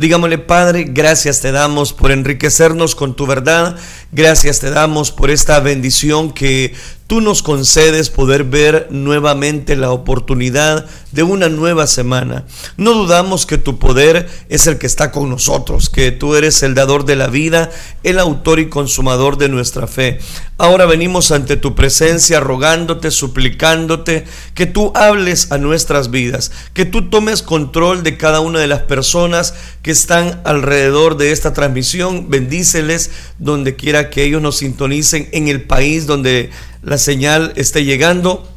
Digámosle, 0.00 0.38
Padre, 0.38 0.86
gracias 0.88 1.42
te 1.42 1.52
damos 1.52 1.92
por 1.92 2.10
enriquecernos 2.10 2.94
con 2.94 3.14
tu 3.14 3.26
verdad, 3.26 3.76
gracias 4.12 4.58
te 4.58 4.70
damos 4.70 5.12
por 5.12 5.30
esta 5.30 5.60
bendición 5.60 6.32
que 6.32 6.72
tú 7.10 7.20
nos 7.20 7.42
concedes 7.42 8.08
poder 8.08 8.44
ver 8.44 8.86
nuevamente 8.92 9.74
la 9.74 9.90
oportunidad 9.90 10.86
de 11.10 11.24
una 11.24 11.48
nueva 11.48 11.88
semana. 11.88 12.44
No 12.76 12.94
dudamos 12.94 13.46
que 13.46 13.58
tu 13.58 13.80
poder 13.80 14.28
es 14.48 14.68
el 14.68 14.78
que 14.78 14.86
está 14.86 15.10
con 15.10 15.28
nosotros, 15.28 15.90
que 15.90 16.12
tú 16.12 16.36
eres 16.36 16.62
el 16.62 16.76
dador 16.76 17.04
de 17.04 17.16
la 17.16 17.26
vida, 17.26 17.72
el 18.04 18.20
autor 18.20 18.60
y 18.60 18.68
consumador 18.68 19.38
de 19.38 19.48
nuestra 19.48 19.88
fe. 19.88 20.20
Ahora 20.56 20.86
venimos 20.86 21.32
ante 21.32 21.56
tu 21.56 21.74
presencia 21.74 22.38
rogándote, 22.38 23.10
suplicándote 23.10 24.24
que 24.54 24.66
tú 24.66 24.92
hables 24.94 25.50
a 25.50 25.58
nuestras 25.58 26.12
vidas, 26.12 26.52
que 26.74 26.84
tú 26.84 27.10
tomes 27.10 27.42
control 27.42 28.04
de 28.04 28.18
cada 28.18 28.38
una 28.38 28.60
de 28.60 28.68
las 28.68 28.82
personas 28.82 29.54
que 29.82 29.90
están 29.90 30.42
alrededor 30.44 31.16
de 31.16 31.32
esta 31.32 31.54
transmisión. 31.54 32.30
Bendíceles 32.30 33.10
donde 33.38 33.74
quiera 33.74 34.10
que 34.10 34.22
ellos 34.22 34.42
nos 34.42 34.58
sintonicen 34.58 35.28
en 35.32 35.48
el 35.48 35.62
país 35.62 36.06
donde 36.06 36.50
la 36.82 36.98
señal 36.98 37.52
esté 37.56 37.84
llegando, 37.84 38.48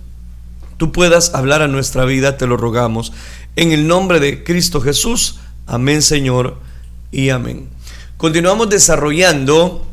tú 0.78 0.92
puedas 0.92 1.34
hablar 1.34 1.62
a 1.62 1.68
nuestra 1.68 2.06
vida, 2.06 2.38
te 2.38 2.48
lo 2.48 2.58
rogamos. 2.58 3.12
En 3.56 3.72
el 3.72 3.88
nombre 3.88 4.20
de 4.20 4.44
Cristo 4.44 4.82
Jesús, 4.82 5.40
amén 5.68 6.02
Señor 6.02 6.58
y 7.12 7.30
amén. 7.30 7.70
Continuamos 8.18 8.70
desarrollando 8.70 9.86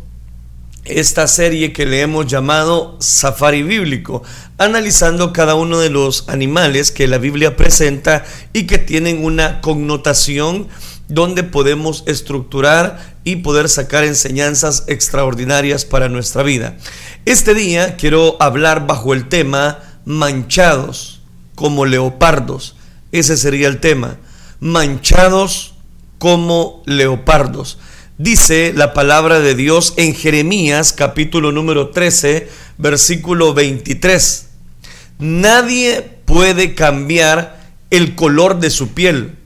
esta 0.85 1.27
serie 1.27 1.73
que 1.73 1.87
le 1.87 2.01
hemos 2.01 2.27
llamado 2.27 2.97
Safari 3.01 3.63
Bíblico, 3.63 4.23
analizando 4.57 5.33
cada 5.33 5.55
uno 5.55 5.79
de 5.79 5.91
los 5.91 6.29
animales 6.29 6.91
que 6.91 7.07
la 7.07 7.19
Biblia 7.19 7.57
presenta 7.57 8.25
y 8.53 8.67
que 8.67 8.79
tienen 8.79 9.25
una 9.25 9.61
connotación 9.61 10.69
donde 11.11 11.43
podemos 11.43 12.05
estructurar 12.07 13.17
y 13.25 13.37
poder 13.37 13.69
sacar 13.69 14.05
enseñanzas 14.05 14.85
extraordinarias 14.87 15.85
para 15.85 16.09
nuestra 16.09 16.43
vida. 16.43 16.77
Este 17.27 17.53
día 17.53 17.97
quiero 17.97 18.37
hablar 18.41 18.87
bajo 18.87 19.13
el 19.13 19.29
tema 19.29 19.79
manchados 20.05 21.21
como 21.57 21.85
leopardos. 21.85 22.77
Ese 23.13 23.37
sería 23.37 23.67
el 23.67 23.81
tema. 23.81 24.19
Manchados 24.61 25.75
como 26.19 26.83
leopardos. 26.87 27.79
Dice 28.17 28.73
la 28.75 28.93
palabra 28.93 29.41
de 29.41 29.55
Dios 29.55 29.95
en 29.97 30.15
Jeremías 30.15 30.93
capítulo 30.93 31.51
número 31.51 31.89
13, 31.91 32.49
versículo 32.79 33.53
23. 33.53 34.47
Nadie 35.19 36.03
puede 36.25 36.75
cambiar 36.75 37.59
el 37.91 38.15
color 38.15 38.61
de 38.61 38.71
su 38.71 38.89
piel 38.95 39.40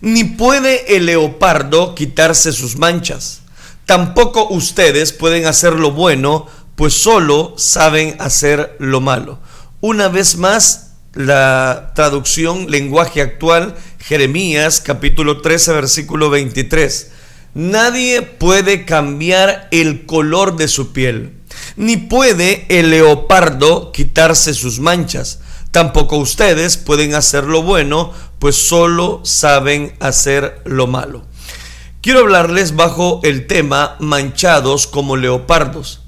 ni 0.00 0.24
puede 0.24 0.96
el 0.96 1.06
leopardo 1.06 1.94
quitarse 1.94 2.52
sus 2.52 2.76
manchas. 2.76 3.42
Tampoco 3.86 4.48
ustedes 4.48 5.12
pueden 5.12 5.46
hacer 5.46 5.74
lo 5.74 5.92
bueno, 5.92 6.46
pues 6.74 6.94
solo 6.94 7.54
saben 7.56 8.16
hacer 8.18 8.76
lo 8.78 9.00
malo. 9.00 9.38
Una 9.80 10.08
vez 10.08 10.36
más, 10.36 10.94
la 11.14 11.92
traducción 11.94 12.70
lenguaje 12.70 13.22
actual, 13.22 13.74
Jeremías 13.98 14.82
capítulo 14.84 15.40
13, 15.40 15.72
versículo 15.72 16.30
23. 16.30 17.10
Nadie 17.54 18.20
puede 18.20 18.84
cambiar 18.84 19.68
el 19.70 20.04
color 20.04 20.56
de 20.56 20.68
su 20.68 20.92
piel, 20.92 21.32
ni 21.76 21.96
puede 21.96 22.66
el 22.68 22.90
leopardo 22.90 23.92
quitarse 23.92 24.52
sus 24.52 24.78
manchas. 24.78 25.40
Tampoco 25.70 26.16
ustedes 26.16 26.76
pueden 26.76 27.14
hacer 27.14 27.44
lo 27.44 27.62
bueno, 27.62 28.12
pues 28.38 28.68
solo 28.68 29.20
saben 29.24 29.94
hacer 30.00 30.60
lo 30.64 30.86
malo. 30.86 31.24
Quiero 32.00 32.20
hablarles 32.20 32.76
bajo 32.76 33.20
el 33.24 33.46
tema 33.46 33.96
manchados 33.98 34.86
como 34.86 35.16
leopardos. 35.16 36.02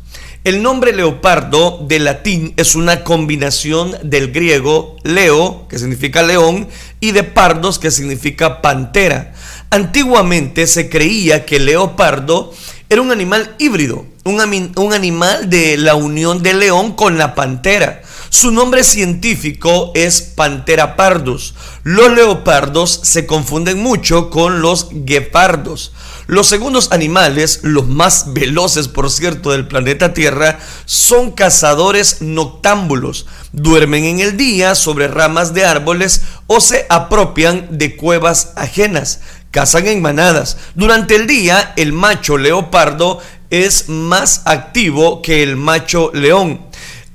El 0.45 0.63
nombre 0.63 0.93
leopardo 0.93 1.85
de 1.89 1.99
latín 1.99 2.55
es 2.57 2.77
una 2.77 3.03
combinación 3.03 3.97
del 4.03 4.31
griego 4.33 4.97
leo, 5.03 5.67
que 5.69 5.79
significa 5.79 6.23
león, 6.23 6.69
y 7.01 7.11
de 7.11 7.25
pardos, 7.25 7.79
que 7.79 7.91
significa 7.91 8.63
pantera. 8.63 9.35
Antiguamente 9.71 10.67
se 10.67 10.89
creía 10.89 11.45
que 11.45 11.57
el 11.57 11.67
leopardo 11.67 12.55
era 12.89 13.03
un 13.03 13.11
animal 13.11 13.57
híbrido, 13.59 14.07
un, 14.25 14.73
un 14.77 14.93
animal 14.95 15.51
de 15.51 15.77
la 15.77 15.97
unión 15.97 16.43
del 16.43 16.61
león 16.61 16.93
con 16.93 17.19
la 17.19 17.35
pantera. 17.35 18.03
Su 18.31 18.51
nombre 18.51 18.85
científico 18.85 19.91
es 19.95 20.21
Pantera 20.21 20.97
pardus. 20.97 21.55
Los 21.83 22.13
leopardos 22.13 23.01
se 23.03 23.27
confunden 23.27 23.83
mucho 23.83 24.29
con 24.29 24.61
los 24.61 24.89
guepardos. 24.91 25.93
Los 26.27 26.47
segundos 26.47 26.93
animales, 26.93 27.61
los 27.63 27.87
más 27.87 28.35
veloces 28.35 28.87
por 28.87 29.11
cierto 29.11 29.51
del 29.51 29.67
planeta 29.67 30.13
Tierra, 30.13 30.59
son 30.85 31.31
cazadores 31.31 32.21
noctámbulos. 32.21 33.27
Duermen 33.53 34.05
en 34.05 34.21
el 34.21 34.37
día 34.37 34.75
sobre 34.75 35.09
ramas 35.09 35.55
de 35.55 35.65
árboles 35.65 36.21
o 36.47 36.61
se 36.61 36.85
apropian 36.91 37.79
de 37.79 37.97
cuevas 37.97 38.53
ajenas. 38.57 39.21
Cazan 39.51 39.87
en 39.87 40.03
manadas. 40.03 40.59
Durante 40.75 41.17
el 41.17 41.27
día, 41.27 41.73
el 41.77 41.95
macho 41.95 42.37
leopardo 42.37 43.21
es 43.49 43.89
más 43.89 44.43
activo 44.45 45.23
que 45.23 45.43
el 45.43 45.57
macho 45.57 46.11
león. 46.13 46.68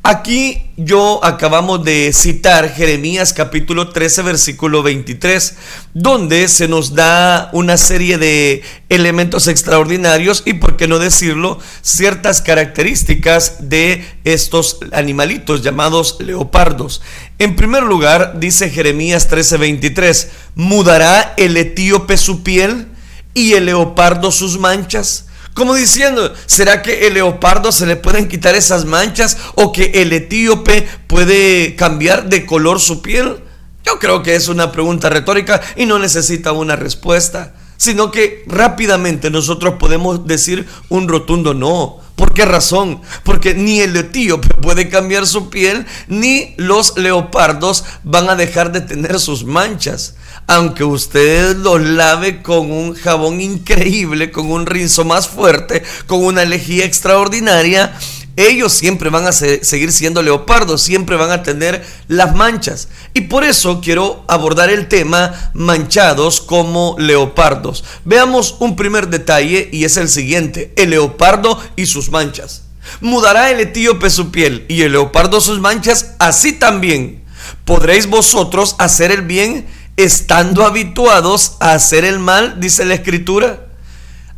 Aquí 0.05 0.69
yo 0.75 1.23
acabamos 1.23 1.85
de 1.85 2.11
citar 2.11 2.73
Jeremías 2.73 3.31
capítulo 3.31 3.87
13 3.87 4.23
versículo 4.23 4.83
23, 4.83 5.55
donde 5.93 6.49
se 6.49 6.67
nos 6.67 6.93
da 6.93 7.49
una 7.53 7.77
serie 7.77 8.17
de 8.17 8.63
elementos 8.89 9.47
extraordinarios 9.47 10.43
y, 10.45 10.55
por 10.55 10.75
qué 10.75 10.89
no 10.89 10.99
decirlo, 10.99 11.57
ciertas 11.81 12.41
características 12.41 13.69
de 13.69 14.05
estos 14.25 14.79
animalitos 14.91 15.61
llamados 15.61 16.17
leopardos. 16.19 17.01
En 17.39 17.55
primer 17.55 17.83
lugar, 17.83 18.41
dice 18.41 18.69
Jeremías 18.69 19.29
13 19.29 19.55
23, 19.55 20.31
¿mudará 20.55 21.33
el 21.37 21.55
etíope 21.55 22.17
su 22.17 22.43
piel 22.43 22.87
y 23.33 23.53
el 23.53 23.67
leopardo 23.67 24.33
sus 24.33 24.59
manchas? 24.59 25.27
Como 25.53 25.75
diciendo, 25.75 26.33
¿será 26.47 26.81
que 26.81 27.07
el 27.07 27.13
leopardo 27.13 27.71
se 27.71 27.85
le 27.85 27.95
pueden 27.95 28.27
quitar 28.27 28.55
esas 28.55 28.85
manchas 28.85 29.37
o 29.55 29.71
que 29.71 29.91
el 29.95 30.11
etíope 30.11 30.87
puede 31.07 31.75
cambiar 31.75 32.27
de 32.27 32.45
color 32.45 32.79
su 32.79 33.01
piel? 33.01 33.37
Yo 33.83 33.99
creo 33.99 34.23
que 34.23 34.35
es 34.35 34.47
una 34.47 34.71
pregunta 34.71 35.09
retórica 35.09 35.61
y 35.75 35.85
no 35.85 35.99
necesita 35.99 36.53
una 36.53 36.75
respuesta, 36.75 37.53
sino 37.77 38.09
que 38.09 38.43
rápidamente 38.47 39.29
nosotros 39.29 39.75
podemos 39.79 40.25
decir 40.25 40.67
un 40.89 41.07
rotundo 41.07 41.53
no. 41.53 41.99
¿Por 42.15 42.33
qué 42.33 42.45
razón? 42.45 43.01
Porque 43.23 43.53
ni 43.53 43.79
el 43.81 43.95
etíope 43.95 44.47
puede 44.61 44.89
cambiar 44.89 45.27
su 45.27 45.49
piel, 45.49 45.85
ni 46.07 46.55
los 46.57 46.97
leopardos 46.97 47.83
van 48.03 48.29
a 48.29 48.35
dejar 48.35 48.71
de 48.71 48.81
tener 48.81 49.19
sus 49.19 49.43
manchas 49.43 50.15
aunque 50.47 50.83
usted 50.83 51.55
los 51.57 51.81
lave 51.81 52.41
con 52.41 52.71
un 52.71 52.95
jabón 52.95 53.41
increíble, 53.41 54.31
con 54.31 54.51
un 54.51 54.65
rinzo 54.65 55.05
más 55.05 55.27
fuerte, 55.27 55.83
con 56.07 56.23
una 56.23 56.45
lejía 56.45 56.85
extraordinaria, 56.85 57.93
ellos 58.35 58.73
siempre 58.73 59.09
van 59.09 59.27
a 59.27 59.31
seguir 59.31 59.91
siendo 59.91 60.23
leopardos, 60.23 60.81
siempre 60.81 61.15
van 61.15 61.31
a 61.31 61.43
tener 61.43 61.85
las 62.07 62.35
manchas. 62.35 62.87
Y 63.13 63.21
por 63.21 63.43
eso 63.43 63.79
quiero 63.79 64.25
abordar 64.27 64.71
el 64.71 64.87
tema 64.87 65.51
manchados 65.53 66.41
como 66.41 66.95
leopardos. 66.97 67.83
Veamos 68.05 68.55
un 68.59 68.75
primer 68.75 69.09
detalle 69.09 69.69
y 69.71 69.83
es 69.83 69.97
el 69.97 70.09
siguiente, 70.09 70.73
el 70.77 70.91
leopardo 70.91 71.61
y 71.75 71.85
sus 71.85 72.09
manchas. 72.09 72.63
Mudará 73.01 73.51
el 73.51 73.59
etíope 73.59 74.09
su 74.09 74.31
piel 74.31 74.65
y 74.67 74.81
el 74.81 74.93
leopardo 74.93 75.39
sus 75.39 75.59
manchas, 75.59 76.15
así 76.19 76.53
también. 76.53 77.23
¿Podréis 77.65 78.07
vosotros 78.07 78.75
hacer 78.79 79.11
el 79.11 79.21
bien? 79.21 79.67
Estando 79.97 80.65
habituados 80.65 81.57
a 81.59 81.73
hacer 81.73 82.05
el 82.05 82.19
mal, 82.19 82.59
dice 82.59 82.85
la 82.85 82.95
escritura. 82.95 83.67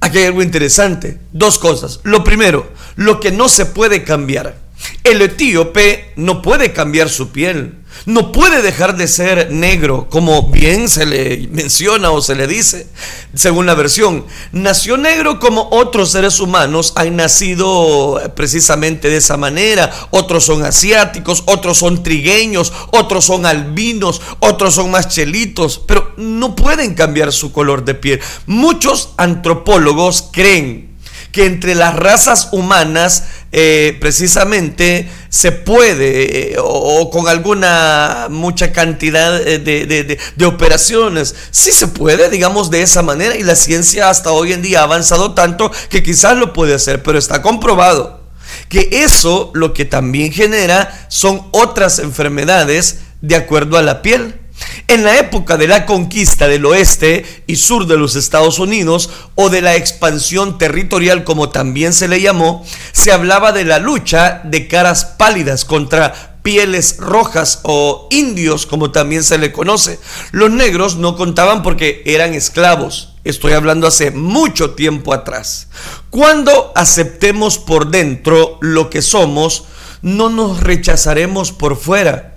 Aquí 0.02 0.20
hay 0.20 0.26
algo 0.26 0.44
interesante. 0.44 1.20
Dos 1.32 1.58
cosas. 1.58 2.00
Lo 2.04 2.24
primero, 2.24 2.72
lo 2.96 3.20
que 3.20 3.32
no 3.32 3.50
se 3.50 3.66
puede 3.66 4.04
cambiar. 4.04 4.58
El 5.04 5.22
etíope 5.22 6.14
no 6.16 6.42
puede 6.42 6.74
cambiar 6.74 7.10
su 7.10 7.32
piel 7.32 7.85
no 8.06 8.32
puede 8.32 8.62
dejar 8.62 8.98
de 8.98 9.08
ser 9.08 9.52
negro, 9.52 10.08
como 10.10 10.50
bien 10.50 10.90
se 10.90 11.06
le 11.06 11.48
menciona 11.52 12.12
o 12.12 12.22
se 12.22 12.36
le 12.36 12.48
dice, 12.48 12.88
según 13.34 13.66
la 13.66 13.76
versión. 13.76 14.26
Nació 14.52 14.98
negro 14.98 15.40
como 15.40 15.70
otros 15.72 16.12
seres 16.12 16.40
humanos 16.40 16.94
han 16.96 17.16
nacido 17.16 18.22
precisamente 18.36 19.10
de 19.10 19.18
esa 19.18 19.38
manera. 19.38 19.92
Otros 20.12 20.46
son 20.46 20.64
asiáticos, 20.64 21.44
otros 21.48 21.78
son 21.78 22.04
trigueños, 22.04 22.74
otros 22.92 23.26
son 23.26 23.46
albinos, 23.46 24.22
otros 24.40 24.76
son 24.76 24.92
más 24.92 25.08
chelitos, 25.08 25.82
pero 25.86 26.14
no 26.18 26.56
pueden 26.56 26.96
cambiar 26.96 27.32
su 27.32 27.52
color 27.52 27.86
de 27.86 27.96
piel. 27.96 28.20
Muchos 28.46 29.10
antropólogos 29.18 30.30
creen 30.32 30.95
que 31.36 31.46
entre 31.46 31.76
las 31.76 31.94
razas 31.94 32.48
humanas 32.54 33.26
eh, 33.52 33.98
precisamente 34.00 35.10
se 35.28 35.52
puede 35.52 36.54
eh, 36.54 36.56
o, 36.58 37.10
con 37.10 37.28
alguna 37.28 38.28
mucha 38.30 38.72
cantidad 38.72 39.38
de, 39.38 39.60
de, 39.60 40.18
de, 40.34 40.46
operaciones. 40.46 41.36
Sí 41.52 41.74
se 41.74 41.90
puede, 41.90 42.30
digamos, 42.30 42.72
de 42.72 42.84
esa 42.84 43.02
manera 43.02 43.36
y 43.36 43.44
la 43.44 43.58
ciencia 43.58 44.10
hasta 44.10 44.32
hoy 44.32 44.54
en 44.54 44.62
día 44.62 44.80
ha 44.80 44.84
avanzado 44.84 45.34
tanto 45.34 45.74
que 45.90 46.04
quizás 46.04 46.38
lo 46.38 46.54
puede 46.54 46.74
hacer, 46.74 47.04
pero 47.04 47.20
está 47.20 47.42
comprobado 47.42 48.22
que 48.70 48.88
eso 49.04 49.52
lo 49.56 49.74
que 49.74 49.84
también 49.84 50.32
genera 50.32 51.06
son 51.10 51.46
otras 51.52 52.00
enfermedades 52.00 53.00
de 53.20 53.36
acuerdo 53.36 53.78
a 53.78 53.82
la 53.82 54.02
piel. 54.02 54.40
En 54.88 55.04
la 55.04 55.18
época 55.18 55.58
de 55.58 55.68
la 55.68 55.86
conquista 55.86 56.48
del 56.48 56.66
oeste 56.66 57.26
y 57.48 57.56
sur 57.56 57.88
de 57.88 57.98
los 57.98 58.16
Estados 58.16 58.60
Unidos 58.60 59.10
o 59.36 59.50
de 59.50 59.62
la 59.62 59.76
expansión 59.76 60.58
territorial 60.58 61.24
como 61.24 61.50
también 61.50 61.92
se 61.92 62.08
le 62.08 62.22
llamó, 62.22 62.66
se 62.92 63.12
hablaba 63.12 63.52
de 63.52 63.66
la 63.66 63.80
lucha 63.80 64.42
de 64.44 64.68
caras 64.68 65.06
pálidas 65.06 65.66
contra 65.66 66.38
pieles 66.44 66.98
rojas 66.98 67.62
o 67.64 68.08
indios 68.12 68.68
como 68.68 68.92
también 68.92 69.24
se 69.24 69.40
le 69.40 69.52
conoce. 69.52 70.00
Los 70.32 70.52
negros 70.52 70.98
no 70.98 71.16
contaban 71.18 71.64
porque 71.64 72.04
eran 72.06 72.36
esclavos. 72.36 73.16
Estoy 73.24 73.54
hablando 73.54 73.88
hace 73.88 74.12
mucho 74.12 74.76
tiempo 74.76 75.14
atrás. 75.14 75.68
Cuando 76.12 76.72
aceptemos 76.76 77.58
por 77.58 77.90
dentro 77.90 78.60
lo 78.62 78.92
que 78.92 79.02
somos, 79.02 79.64
no 80.04 80.30
nos 80.30 80.62
rechazaremos 80.62 81.52
por 81.52 81.76
fuera 81.76 82.35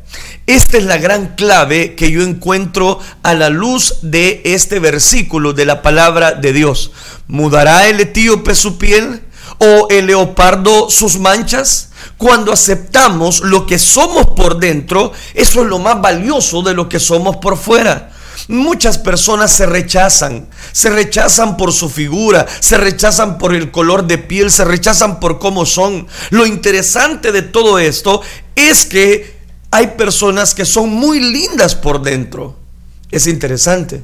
esta 0.49 0.79
es 0.79 0.85
la 0.85 0.97
gran 0.97 1.35
clave 1.37 1.95
que 1.95 2.11
yo 2.11 2.23
encuentro 2.23 2.99
a 3.23 3.35
la 3.35 3.51
luz 3.51 3.99
de 4.01 4.41
este 4.47 4.79
versículo 4.79 5.53
de 5.53 5.67
la 5.67 5.83
palabra 5.83 6.33
de 6.33 6.55
Dios. 6.55 6.91
¿Mudará 7.27 7.87
el 7.87 8.01
etíope 8.01 8.55
su 8.55 8.79
piel 8.79 9.23
o 9.59 9.89
el 9.91 10.07
leopardo 10.07 10.89
sus 10.89 11.19
manchas? 11.19 11.91
Cuando 12.17 12.51
aceptamos 12.51 13.41
lo 13.41 13.67
que 13.67 13.79
somos 13.79 14.25
por 14.29 14.59
dentro, 14.59 15.13
eso 15.35 15.61
es 15.61 15.69
lo 15.69 15.81
más 15.81 16.01
valioso 16.01 16.63
de 16.63 16.73
lo 16.73 16.89
que 16.89 16.99
somos 16.99 17.37
por 17.37 17.59
fuera. 17.59 18.11
Muchas 18.49 18.97
personas 18.97 19.53
se 19.53 19.67
rechazan, 19.67 20.49
se 20.73 20.89
rechazan 20.89 21.59
por 21.59 21.75
su 21.75 21.91
figura, 21.91 22.47
se 22.61 22.79
rechazan 22.79 23.37
por 23.37 23.55
el 23.55 23.71
color 23.71 24.07
de 24.07 24.17
piel, 24.17 24.51
se 24.51 24.65
rechazan 24.65 25.21
por 25.21 25.39
cómo 25.39 25.67
son. 25.67 26.07
Lo 26.31 26.47
interesante 26.47 27.33
de 27.33 27.43
todo 27.43 27.79
esto 27.79 28.23
es 28.57 28.87
que 28.87 29.38
hay 29.71 29.89
personas 29.89 30.55
que 30.55 30.65
son 30.65 30.91
muy 30.91 31.21
lindas 31.21 31.75
por 31.75 32.03
dentro. 32.03 32.57
Es 33.11 33.27
interesante. 33.27 34.03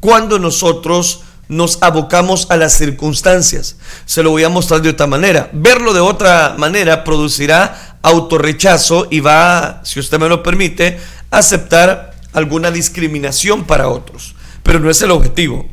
Cuando 0.00 0.38
nosotros 0.38 1.22
nos 1.48 1.82
abocamos 1.82 2.46
a 2.50 2.56
las 2.56 2.74
circunstancias, 2.74 3.76
se 4.06 4.22
lo 4.22 4.30
voy 4.30 4.44
a 4.44 4.48
mostrar 4.48 4.82
de 4.82 4.90
otra 4.90 5.06
manera. 5.06 5.50
Verlo 5.52 5.92
de 5.92 6.00
otra 6.00 6.54
manera 6.58 7.04
producirá 7.04 7.98
autorrechazo 8.02 9.06
y 9.10 9.20
va, 9.20 9.80
si 9.84 10.00
usted 10.00 10.18
me 10.18 10.28
lo 10.28 10.42
permite, 10.42 10.98
a 11.30 11.38
aceptar 11.38 12.14
alguna 12.32 12.70
discriminación 12.70 13.64
para 13.64 13.88
otros. 13.88 14.34
Pero 14.62 14.80
no 14.80 14.90
es 14.90 15.00
el 15.02 15.10
objetivo. 15.10 15.66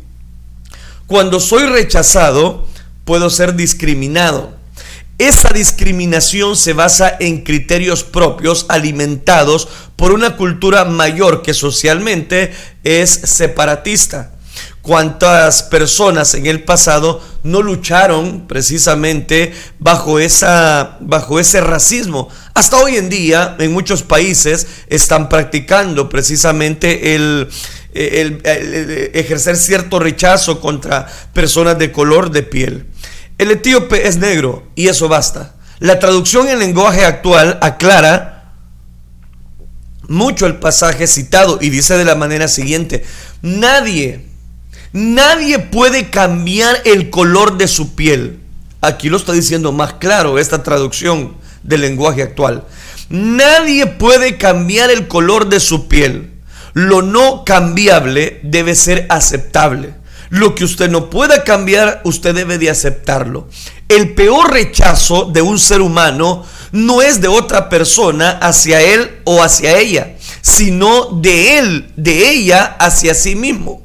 Cuando 1.08 1.40
soy 1.40 1.66
rechazado, 1.66 2.68
puedo 3.06 3.30
ser 3.30 3.56
discriminado. 3.56 4.61
Esa 5.22 5.50
discriminación 5.50 6.58
se 6.58 6.74
basa 6.74 7.16
en 7.20 7.44
criterios 7.44 8.04
propios 8.04 8.66
alimentados 8.70 9.68
por 9.96 10.14
una 10.14 10.36
cultura 10.36 10.84
mayor 10.84 11.44
que 11.44 11.54
socialmente 11.54 12.52
es 12.84 13.12
separatista. 13.12 14.32
¿Cuántas 14.82 15.62
personas 15.62 16.34
en 16.34 16.48
el 16.48 16.64
pasado 16.64 17.24
no 17.44 17.62
lucharon 17.62 18.48
precisamente 18.48 19.54
bajo, 19.78 20.18
esa, 20.18 20.98
bajo 21.02 21.40
ese 21.40 21.62
racismo? 21.62 22.28
Hasta 22.56 22.78
hoy 22.78 22.96
en 22.96 23.10
día 23.10 23.56
en 23.60 23.72
muchos 23.74 24.02
países 24.02 24.66
están 24.88 25.30
practicando 25.30 26.10
precisamente 26.10 27.14
el, 27.14 27.48
el 27.94 28.42
ejercer 29.14 29.56
cierto 29.56 30.00
rechazo 30.00 30.60
contra 30.60 31.06
personas 31.32 31.78
de 31.78 31.92
color 31.92 32.32
de 32.32 32.42
piel. 32.42 32.88
El 33.42 33.50
etíope 33.50 34.08
es 34.08 34.18
negro 34.18 34.68
y 34.76 34.88
eso 34.88 35.10
basta. 35.10 35.56
La 35.80 35.98
traducción 35.98 36.48
en 36.48 36.60
lenguaje 36.60 37.06
actual 37.06 37.58
aclara 37.64 38.54
mucho 40.08 40.46
el 40.46 40.58
pasaje 40.58 41.08
citado 41.08 41.58
y 41.60 41.72
dice 41.72 41.98
de 41.98 42.06
la 42.06 42.14
manera 42.14 42.48
siguiente, 42.48 43.04
nadie, 43.42 44.28
nadie 44.94 45.58
puede 45.58 46.12
cambiar 46.12 46.84
el 46.86 47.10
color 47.10 47.58
de 47.58 47.68
su 47.68 47.96
piel. 47.96 48.42
Aquí 48.80 49.10
lo 49.10 49.18
está 49.18 49.32
diciendo 49.32 49.72
más 49.72 49.94
claro 49.94 50.38
esta 50.38 50.62
traducción 50.62 51.36
del 51.64 51.82
lenguaje 51.82 52.22
actual. 52.22 52.66
Nadie 53.10 53.88
puede 53.88 54.38
cambiar 54.38 54.92
el 54.92 55.08
color 55.08 55.50
de 55.50 55.60
su 55.60 55.88
piel. 55.88 56.30
Lo 56.74 57.02
no 57.02 57.44
cambiable 57.44 58.40
debe 58.44 58.76
ser 58.76 59.08
aceptable. 59.10 59.96
Lo 60.32 60.56
que 60.56 60.64
usted 60.64 60.90
no 60.90 61.10
pueda 61.10 61.44
cambiar, 61.44 62.00
usted 62.06 62.34
debe 62.34 62.58
de 62.58 62.70
aceptarlo. 62.70 63.50
El 63.90 64.14
peor 64.14 64.54
rechazo 64.54 65.26
de 65.26 65.42
un 65.42 65.60
ser 65.60 65.82
humano 65.82 66.46
no 66.72 67.02
es 67.02 67.20
de 67.20 67.28
otra 67.28 67.68
persona 67.68 68.40
hacia 68.42 68.80
él 68.82 69.20
o 69.26 69.44
hacia 69.44 69.78
ella, 69.78 70.16
sino 70.42 71.20
de 71.22 71.60
él, 71.60 71.92
de 71.98 72.30
ella 72.30 72.78
hacia 72.80 73.14
sí 73.14 73.36
mismo. 73.36 73.84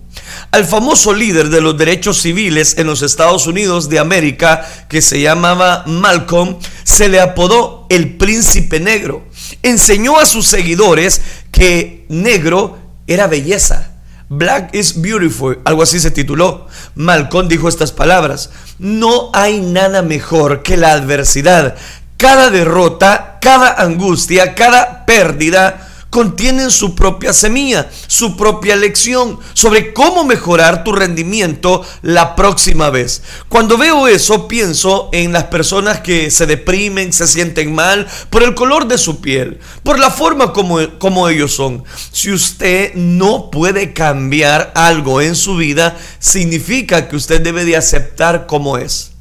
Al 0.52 0.64
famoso 0.64 1.12
líder 1.12 1.48
de 1.48 1.60
los 1.60 1.76
derechos 1.76 2.22
civiles 2.22 2.78
en 2.78 2.86
los 2.86 3.02
Estados 3.02 3.48
Unidos 3.48 3.88
de 3.88 3.98
América, 3.98 4.64
que 4.88 5.02
se 5.02 5.20
llamaba 5.20 5.82
Malcolm, 5.88 6.58
se 6.84 7.08
le 7.08 7.18
apodó 7.18 7.86
el 7.90 8.16
príncipe 8.16 8.78
negro. 8.78 9.24
Enseñó 9.64 10.20
a 10.20 10.26
sus 10.26 10.46
seguidores 10.46 11.22
que 11.50 12.06
negro 12.08 12.78
era 13.08 13.26
belleza 13.26 13.95
Black 14.28 14.74
is 14.74 15.00
Beautiful, 15.00 15.60
algo 15.64 15.82
así 15.82 16.00
se 16.00 16.10
tituló. 16.10 16.66
Malcolm 16.96 17.48
dijo 17.48 17.68
estas 17.68 17.92
palabras, 17.92 18.50
no 18.78 19.30
hay 19.32 19.60
nada 19.60 20.02
mejor 20.02 20.62
que 20.62 20.76
la 20.76 20.92
adversidad. 20.92 21.76
Cada 22.16 22.50
derrota, 22.50 23.38
cada 23.40 23.80
angustia, 23.80 24.54
cada 24.54 25.06
pérdida 25.06 25.85
contienen 26.10 26.70
su 26.70 26.94
propia 26.94 27.32
semilla, 27.32 27.90
su 28.06 28.36
propia 28.36 28.76
lección 28.76 29.38
sobre 29.52 29.92
cómo 29.92 30.24
mejorar 30.24 30.84
tu 30.84 30.92
rendimiento 30.92 31.84
la 32.02 32.34
próxima 32.36 32.90
vez. 32.90 33.22
Cuando 33.48 33.76
veo 33.76 34.08
eso, 34.08 34.48
pienso 34.48 35.10
en 35.12 35.32
las 35.32 35.44
personas 35.44 36.00
que 36.00 36.30
se 36.30 36.46
deprimen, 36.46 37.12
se 37.12 37.26
sienten 37.26 37.74
mal 37.74 38.06
por 38.30 38.42
el 38.42 38.54
color 38.54 38.88
de 38.88 38.98
su 38.98 39.20
piel, 39.20 39.58
por 39.82 39.98
la 39.98 40.10
forma 40.10 40.52
como, 40.52 40.98
como 40.98 41.28
ellos 41.28 41.54
son. 41.54 41.84
Si 42.12 42.30
usted 42.32 42.94
no 42.94 43.50
puede 43.50 43.92
cambiar 43.92 44.72
algo 44.74 45.20
en 45.20 45.34
su 45.34 45.56
vida, 45.56 45.96
significa 46.18 47.08
que 47.08 47.16
usted 47.16 47.40
debe 47.40 47.64
de 47.64 47.76
aceptar 47.76 48.46
como 48.46 48.78
es. 48.78 49.15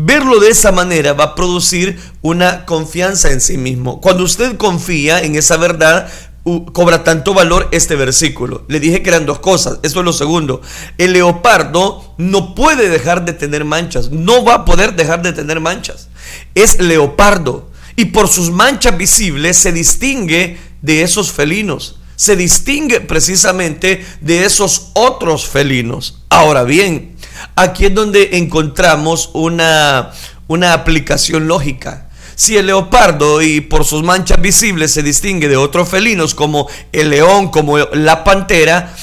Verlo 0.00 0.38
de 0.38 0.50
esa 0.50 0.70
manera 0.70 1.12
va 1.12 1.24
a 1.24 1.34
producir 1.34 1.98
una 2.22 2.66
confianza 2.66 3.32
en 3.32 3.40
sí 3.40 3.58
mismo. 3.58 4.00
Cuando 4.00 4.22
usted 4.22 4.56
confía 4.56 5.20
en 5.20 5.34
esa 5.34 5.56
verdad, 5.56 6.08
cobra 6.72 7.02
tanto 7.02 7.34
valor 7.34 7.68
este 7.72 7.96
versículo. 7.96 8.64
Le 8.68 8.78
dije 8.78 9.02
que 9.02 9.08
eran 9.08 9.26
dos 9.26 9.40
cosas, 9.40 9.80
eso 9.82 9.98
es 9.98 10.04
lo 10.04 10.12
segundo. 10.12 10.62
El 10.98 11.14
leopardo 11.14 12.14
no 12.16 12.54
puede 12.54 12.88
dejar 12.88 13.24
de 13.24 13.32
tener 13.32 13.64
manchas, 13.64 14.12
no 14.12 14.44
va 14.44 14.54
a 14.54 14.64
poder 14.64 14.94
dejar 14.94 15.20
de 15.22 15.32
tener 15.32 15.58
manchas. 15.58 16.08
Es 16.54 16.78
leopardo 16.78 17.68
y 17.96 18.04
por 18.04 18.28
sus 18.28 18.52
manchas 18.52 18.96
visibles 18.96 19.56
se 19.58 19.72
distingue 19.72 20.58
de 20.80 21.02
esos 21.02 21.32
felinos. 21.32 21.98
Se 22.14 22.36
distingue 22.36 23.00
precisamente 23.00 24.06
de 24.20 24.44
esos 24.44 24.90
otros 24.94 25.48
felinos. 25.48 26.22
Ahora 26.28 26.62
bien, 26.62 27.16
aquí 27.56 27.86
es 27.86 27.94
donde 27.94 28.38
encontramos 28.38 29.30
una, 29.34 30.10
una 30.46 30.72
aplicación 30.72 31.48
lógica. 31.48 32.08
Si 32.34 32.56
el 32.56 32.66
leopardo 32.66 33.42
y 33.42 33.60
por 33.60 33.84
sus 33.84 34.04
manchas 34.04 34.40
visibles 34.40 34.92
se 34.92 35.02
distingue 35.02 35.48
de 35.48 35.56
otros 35.56 35.88
felinos 35.88 36.34
como 36.34 36.68
el 36.92 37.10
león, 37.10 37.50
como 37.50 37.78
la 37.78 38.22
pantera, 38.22 38.94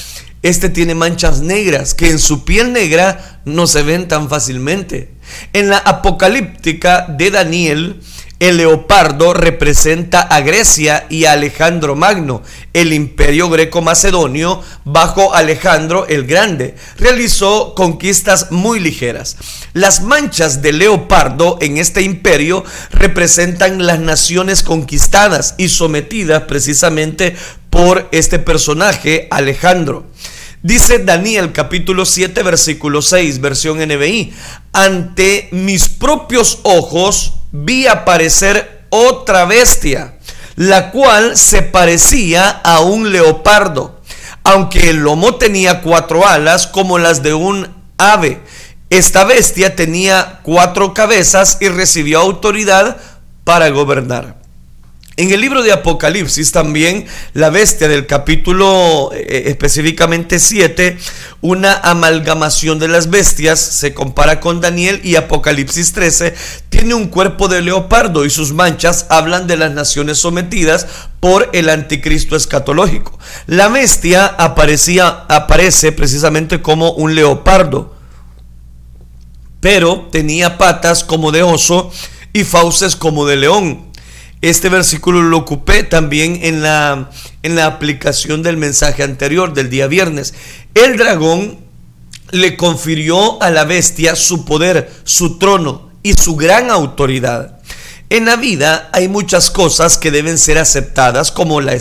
este 0.42 0.68
tiene 0.68 0.94
manchas 0.94 1.40
negras 1.40 1.92
que 1.92 2.08
en 2.08 2.18
su 2.18 2.44
piel 2.44 2.72
negra 2.72 3.40
no 3.44 3.66
se 3.66 3.82
ven 3.82 4.08
tan 4.08 4.28
fácilmente. 4.28 5.12
En 5.52 5.68
la 5.68 5.78
apocalíptica 5.78 7.06
de 7.08 7.30
Daniel, 7.30 8.00
el 8.38 8.58
leopardo 8.58 9.32
representa 9.32 10.20
a 10.20 10.40
Grecia 10.40 11.06
y 11.08 11.24
a 11.24 11.32
Alejandro 11.32 11.96
Magno. 11.96 12.42
El 12.74 12.92
imperio 12.92 13.48
greco-macedonio, 13.48 14.62
bajo 14.84 15.34
Alejandro 15.34 16.06
el 16.06 16.26
Grande, 16.26 16.74
realizó 16.98 17.74
conquistas 17.74 18.50
muy 18.50 18.78
ligeras. 18.78 19.36
Las 19.72 20.02
manchas 20.02 20.60
de 20.60 20.72
leopardo 20.72 21.58
en 21.62 21.78
este 21.78 22.02
imperio 22.02 22.64
representan 22.90 23.86
las 23.86 24.00
naciones 24.00 24.62
conquistadas 24.62 25.54
y 25.56 25.70
sometidas 25.70 26.42
precisamente 26.42 27.34
por 27.70 28.08
este 28.12 28.38
personaje, 28.38 29.28
Alejandro. 29.30 30.04
Dice 30.62 30.98
Daniel 30.98 31.52
capítulo 31.52 32.04
7 32.04 32.42
versículo 32.42 33.00
6, 33.00 33.40
versión 33.40 33.78
NBI, 33.78 34.34
ante 34.72 35.48
mis 35.52 35.88
propios 35.88 36.58
ojos 36.64 37.34
vi 37.64 37.86
aparecer 37.86 38.86
otra 38.90 39.44
bestia, 39.44 40.18
la 40.56 40.90
cual 40.90 41.36
se 41.36 41.62
parecía 41.62 42.48
a 42.48 42.80
un 42.80 43.12
leopardo, 43.12 44.00
aunque 44.44 44.90
el 44.90 44.96
lomo 44.96 45.36
tenía 45.36 45.82
cuatro 45.82 46.26
alas 46.26 46.66
como 46.66 46.98
las 46.98 47.22
de 47.22 47.34
un 47.34 47.68
ave. 47.98 48.40
Esta 48.90 49.24
bestia 49.24 49.74
tenía 49.74 50.40
cuatro 50.42 50.94
cabezas 50.94 51.58
y 51.60 51.68
recibió 51.68 52.20
autoridad 52.20 52.96
para 53.44 53.68
gobernar. 53.70 54.45
En 55.18 55.30
el 55.30 55.40
libro 55.40 55.62
de 55.62 55.72
Apocalipsis 55.72 56.52
también 56.52 57.06
la 57.32 57.48
bestia 57.48 57.88
del 57.88 58.06
capítulo 58.06 59.12
eh, 59.14 59.44
específicamente 59.46 60.38
7, 60.38 60.98
una 61.40 61.72
amalgamación 61.72 62.78
de 62.78 62.88
las 62.88 63.08
bestias, 63.08 63.58
se 63.58 63.94
compara 63.94 64.40
con 64.40 64.60
Daniel 64.60 65.00
y 65.02 65.16
Apocalipsis 65.16 65.94
13, 65.94 66.34
tiene 66.68 66.92
un 66.92 67.06
cuerpo 67.06 67.48
de 67.48 67.62
leopardo 67.62 68.26
y 68.26 68.30
sus 68.30 68.52
manchas 68.52 69.06
hablan 69.08 69.46
de 69.46 69.56
las 69.56 69.70
naciones 69.70 70.18
sometidas 70.18 70.86
por 71.18 71.48
el 71.54 71.70
anticristo 71.70 72.36
escatológico. 72.36 73.18
La 73.46 73.68
bestia 73.68 74.26
aparecía, 74.26 75.24
aparece 75.30 75.92
precisamente 75.92 76.60
como 76.60 76.90
un 76.92 77.14
leopardo, 77.14 77.96
pero 79.60 80.10
tenía 80.12 80.58
patas 80.58 81.04
como 81.04 81.32
de 81.32 81.42
oso 81.42 81.90
y 82.34 82.44
fauces 82.44 82.96
como 82.96 83.24
de 83.24 83.36
león. 83.36 83.86
Este 84.42 84.68
versículo 84.68 85.22
lo 85.22 85.38
ocupé 85.38 85.82
también 85.82 86.40
en 86.42 86.62
la, 86.62 87.10
en 87.42 87.56
la 87.56 87.66
aplicación 87.66 88.42
del 88.42 88.56
mensaje 88.56 89.02
anterior 89.02 89.54
del 89.54 89.70
día 89.70 89.86
viernes. 89.86 90.34
El 90.74 90.96
dragón 90.96 91.58
le 92.30 92.56
confirió 92.56 93.42
a 93.42 93.50
la 93.50 93.64
bestia 93.64 94.14
su 94.14 94.44
poder, 94.44 94.92
su 95.04 95.38
trono 95.38 95.90
y 96.02 96.14
su 96.14 96.36
gran 96.36 96.70
autoridad. 96.70 97.58
En 98.08 98.26
la 98.26 98.36
vida 98.36 98.88
hay 98.92 99.08
muchas 99.08 99.50
cosas 99.50 99.98
que 99.98 100.10
deben 100.10 100.38
ser 100.38 100.58
aceptadas 100.58 101.32
como 101.32 101.60
la, 101.60 101.76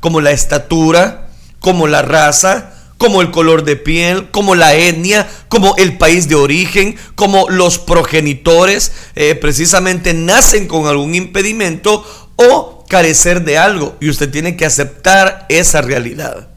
como 0.00 0.20
la 0.20 0.30
estatura, 0.30 1.30
como 1.58 1.88
la 1.88 2.02
raza, 2.02 2.72
como 2.98 3.22
el 3.22 3.30
color 3.30 3.64
de 3.64 3.76
piel, 3.76 4.30
como 4.30 4.54
la 4.54 4.74
etnia, 4.74 5.28
como 5.48 5.76
el 5.76 5.96
país 5.96 6.28
de 6.28 6.34
origen, 6.34 6.96
como 7.14 7.48
los 7.48 7.78
progenitores 7.78 8.92
eh, 9.14 9.34
precisamente 9.36 10.12
nacen 10.12 10.66
con 10.66 10.86
algún 10.86 11.14
impedimento 11.14 12.04
o 12.36 12.84
carecer 12.88 13.44
de 13.44 13.58
algo 13.58 13.96
y 14.00 14.10
usted 14.10 14.30
tiene 14.30 14.56
que 14.56 14.66
aceptar 14.66 15.46
esa 15.48 15.80
realidad. 15.80 16.48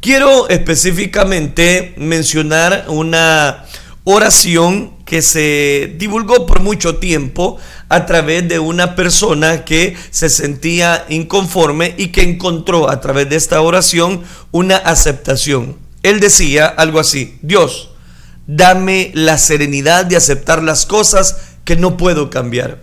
Quiero 0.00 0.48
específicamente 0.48 1.94
mencionar 1.96 2.86
una 2.88 3.64
oración 4.04 4.96
que 5.04 5.22
se 5.22 5.94
divulgó 5.98 6.46
por 6.46 6.60
mucho 6.60 6.96
tiempo 6.96 7.58
a 7.88 8.06
través 8.06 8.48
de 8.48 8.58
una 8.58 8.96
persona 8.96 9.64
que 9.64 9.96
se 10.10 10.28
sentía 10.28 11.04
inconforme 11.08 11.94
y 11.98 12.08
que 12.08 12.22
encontró 12.22 12.90
a 12.90 13.00
través 13.00 13.28
de 13.28 13.36
esta 13.36 13.60
oración 13.60 14.22
una 14.50 14.76
aceptación. 14.76 15.81
Él 16.02 16.20
decía 16.20 16.66
algo 16.66 16.98
así, 17.00 17.38
Dios, 17.42 17.90
dame 18.46 19.10
la 19.14 19.38
serenidad 19.38 20.04
de 20.06 20.16
aceptar 20.16 20.62
las 20.62 20.86
cosas 20.86 21.36
que 21.64 21.76
no 21.76 21.96
puedo 21.96 22.30
cambiar, 22.30 22.80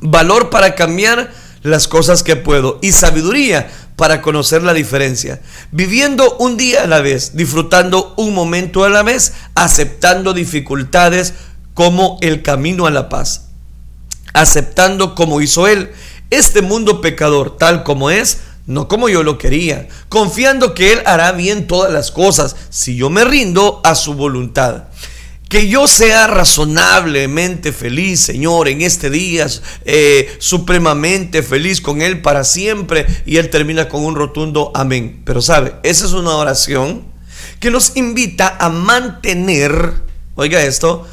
valor 0.00 0.50
para 0.50 0.74
cambiar 0.74 1.30
las 1.62 1.88
cosas 1.88 2.22
que 2.22 2.36
puedo 2.36 2.78
y 2.80 2.92
sabiduría 2.92 3.70
para 3.96 4.22
conocer 4.22 4.62
la 4.62 4.72
diferencia, 4.72 5.42
viviendo 5.72 6.38
un 6.38 6.56
día 6.56 6.84
a 6.84 6.86
la 6.86 7.02
vez, 7.02 7.36
disfrutando 7.36 8.14
un 8.16 8.32
momento 8.32 8.84
a 8.84 8.88
la 8.88 9.02
vez, 9.02 9.34
aceptando 9.54 10.32
dificultades 10.32 11.34
como 11.74 12.18
el 12.22 12.40
camino 12.40 12.86
a 12.86 12.90
la 12.90 13.10
paz, 13.10 13.48
aceptando 14.32 15.14
como 15.14 15.42
hizo 15.42 15.66
Él. 15.66 15.90
Este 16.30 16.62
mundo 16.62 17.02
pecador 17.02 17.58
tal 17.58 17.82
como 17.82 18.10
es, 18.10 18.38
no 18.66 18.88
como 18.88 19.08
yo 19.08 19.22
lo 19.22 19.38
quería, 19.38 19.88
confiando 20.08 20.74
que 20.74 20.92
Él 20.92 21.02
hará 21.06 21.32
bien 21.32 21.66
todas 21.66 21.92
las 21.92 22.10
cosas 22.10 22.56
si 22.70 22.96
yo 22.96 23.10
me 23.10 23.24
rindo 23.24 23.80
a 23.84 23.94
su 23.94 24.14
voluntad. 24.14 24.84
Que 25.48 25.68
yo 25.68 25.88
sea 25.88 26.28
razonablemente 26.28 27.72
feliz, 27.72 28.20
Señor, 28.20 28.68
en 28.68 28.82
este 28.82 29.10
día, 29.10 29.48
eh, 29.84 30.32
supremamente 30.38 31.42
feliz 31.42 31.80
con 31.80 32.02
Él 32.02 32.22
para 32.22 32.44
siempre. 32.44 33.04
Y 33.26 33.38
Él 33.38 33.50
termina 33.50 33.88
con 33.88 34.04
un 34.04 34.14
rotundo 34.14 34.70
amén. 34.74 35.22
Pero 35.24 35.42
sabe, 35.42 35.74
esa 35.82 36.06
es 36.06 36.12
una 36.12 36.36
oración 36.36 37.02
que 37.58 37.72
nos 37.72 37.96
invita 37.96 38.56
a 38.60 38.68
mantener, 38.68 39.94
oiga 40.36 40.62
esto, 40.62 41.06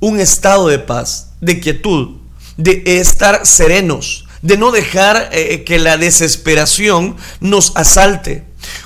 un 0.00 0.18
estado 0.20 0.68
de 0.68 0.78
paz, 0.78 1.32
de 1.40 1.60
quietud, 1.60 2.16
de 2.56 2.82
estar 2.86 3.46
serenos, 3.46 4.26
de 4.42 4.56
no 4.56 4.70
dejar 4.70 5.30
eh, 5.32 5.64
que 5.64 5.78
la 5.78 5.96
desesperación 5.96 7.16
nos 7.40 7.76
asalte. 7.76 8.44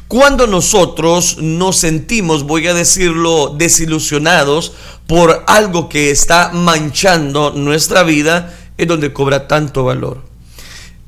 Cuando 0.09 0.47
nosotros 0.47 1.39
nos 1.39 1.77
sentimos, 1.77 2.45
voy 2.45 2.67
a 2.69 2.75
decirlo, 2.75 3.55
desilusionados 3.57 4.73
por 5.07 5.45
algo 5.47 5.89
que 5.89 6.11
está 6.11 6.51
manchando 6.53 7.51
nuestra 7.51 8.03
vida, 8.03 8.55
es 8.79 8.87
donde 8.87 9.13
cobra 9.13 9.49
tanto 9.49 9.85
valor. 9.85 10.23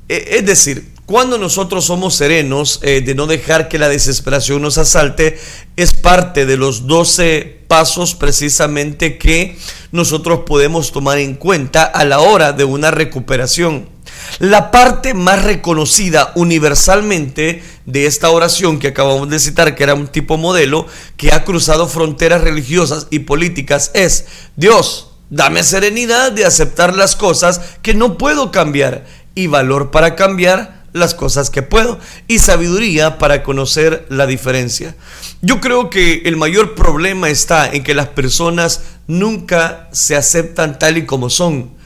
E, 0.08 0.36
es 0.38 0.46
decir, 0.46 0.92
cuando 1.06 1.38
nosotros 1.38 1.84
somos 1.84 2.16
serenos 2.16 2.80
eh, 2.82 3.00
de 3.00 3.14
no 3.14 3.28
dejar 3.28 3.68
que 3.68 3.78
la 3.78 3.88
desesperación 3.88 4.62
nos 4.62 4.76
asalte, 4.76 5.38
es 5.76 5.92
parte 5.92 6.46
de 6.46 6.56
los 6.56 6.88
12 6.88 7.64
pasos 7.68 8.14
precisamente 8.14 9.18
que 9.18 9.56
nosotros 9.92 10.40
podemos 10.46 10.90
tomar 10.90 11.18
en 11.18 11.34
cuenta 11.34 11.84
a 11.84 12.04
la 12.04 12.18
hora 12.18 12.52
de 12.52 12.64
una 12.64 12.90
recuperación. 12.90 13.95
La 14.38 14.70
parte 14.70 15.14
más 15.14 15.44
reconocida 15.44 16.32
universalmente 16.34 17.62
de 17.86 18.06
esta 18.06 18.30
oración 18.30 18.78
que 18.78 18.88
acabamos 18.88 19.28
de 19.28 19.38
citar, 19.38 19.74
que 19.74 19.82
era 19.82 19.94
un 19.94 20.08
tipo 20.08 20.36
modelo, 20.36 20.86
que 21.16 21.32
ha 21.32 21.44
cruzado 21.44 21.88
fronteras 21.88 22.42
religiosas 22.42 23.06
y 23.10 23.20
políticas, 23.20 23.90
es, 23.94 24.26
Dios, 24.56 25.12
dame 25.30 25.62
serenidad 25.62 26.32
de 26.32 26.44
aceptar 26.44 26.94
las 26.94 27.16
cosas 27.16 27.60
que 27.82 27.94
no 27.94 28.18
puedo 28.18 28.50
cambiar 28.50 29.06
y 29.34 29.46
valor 29.46 29.90
para 29.90 30.16
cambiar 30.16 30.84
las 30.96 31.14
cosas 31.14 31.50
que 31.50 31.62
puedo 31.62 31.98
y 32.26 32.38
sabiduría 32.38 33.18
para 33.18 33.42
conocer 33.42 34.06
la 34.08 34.26
diferencia. 34.26 34.96
Yo 35.42 35.60
creo 35.60 35.90
que 35.90 36.22
el 36.24 36.36
mayor 36.36 36.74
problema 36.74 37.28
está 37.28 37.70
en 37.70 37.84
que 37.84 37.94
las 37.94 38.08
personas 38.08 38.80
nunca 39.06 39.88
se 39.92 40.16
aceptan 40.16 40.78
tal 40.78 40.96
y 40.96 41.04
como 41.04 41.28
son 41.28 41.76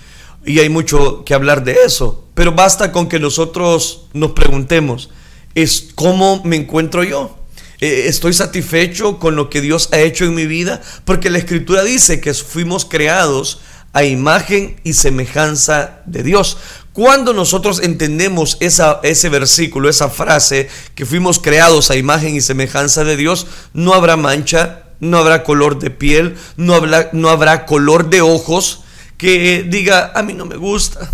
y 0.44 0.58
hay 0.60 0.68
mucho 0.68 1.24
que 1.24 1.34
hablar 1.34 1.64
de 1.64 1.78
eso. 1.84 2.28
Pero 2.34 2.52
basta 2.52 2.92
con 2.92 3.08
que 3.08 3.18
nosotros 3.18 4.06
nos 4.12 4.32
preguntemos, 4.32 5.10
¿es 5.54 5.88
cómo 5.94 6.42
me 6.44 6.56
encuentro 6.56 7.04
yo? 7.04 7.36
Eh, 7.80 8.04
¿Estoy 8.06 8.34
satisfecho 8.34 9.18
con 9.18 9.36
lo 9.36 9.48
que 9.50 9.60
Dios 9.60 9.88
ha 9.92 9.98
hecho 10.00 10.24
en 10.24 10.34
mi 10.34 10.46
vida? 10.46 10.80
Porque 11.04 11.30
la 11.30 11.38
escritura 11.38 11.82
dice 11.82 12.20
que 12.20 12.34
fuimos 12.34 12.84
creados 12.84 13.60
a 13.92 14.04
imagen 14.04 14.80
y 14.84 14.92
semejanza 14.92 16.02
de 16.06 16.22
Dios. 16.22 16.58
Cuando 16.92 17.32
nosotros 17.32 17.80
entendemos 17.82 18.56
esa, 18.60 19.00
ese 19.02 19.28
versículo, 19.28 19.88
esa 19.88 20.08
frase, 20.08 20.68
que 20.94 21.06
fuimos 21.06 21.38
creados 21.38 21.90
a 21.90 21.96
imagen 21.96 22.36
y 22.36 22.40
semejanza 22.40 23.04
de 23.04 23.16
Dios, 23.16 23.46
no 23.72 23.94
habrá 23.94 24.16
mancha, 24.16 24.84
no 25.00 25.18
habrá 25.18 25.42
color 25.42 25.78
de 25.78 25.90
piel, 25.90 26.36
no 26.56 26.80
no 27.12 27.30
habrá 27.30 27.64
color 27.64 28.10
de 28.10 28.20
ojos, 28.20 28.82
que 29.20 29.66
diga, 29.68 30.12
a 30.14 30.22
mí 30.22 30.32
no 30.32 30.46
me 30.46 30.56
gusta. 30.56 31.10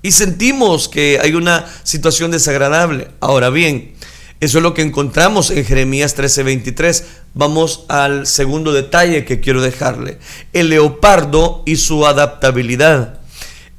Y 0.00 0.12
sentimos 0.12 0.88
que 0.88 1.20
hay 1.22 1.34
una 1.34 1.66
situación 1.82 2.30
desagradable. 2.30 3.08
Ahora 3.20 3.50
bien, 3.50 3.92
eso 4.40 4.58
es 4.58 4.62
lo 4.62 4.72
que 4.72 4.80
encontramos 4.80 5.50
en 5.50 5.62
Jeremías 5.66 6.16
13:23. 6.16 7.04
Vamos 7.34 7.84
al 7.88 8.26
segundo 8.26 8.72
detalle 8.72 9.26
que 9.26 9.40
quiero 9.40 9.60
dejarle. 9.60 10.18
El 10.54 10.70
leopardo 10.70 11.62
y 11.66 11.76
su 11.76 12.06
adaptabilidad. 12.06 13.20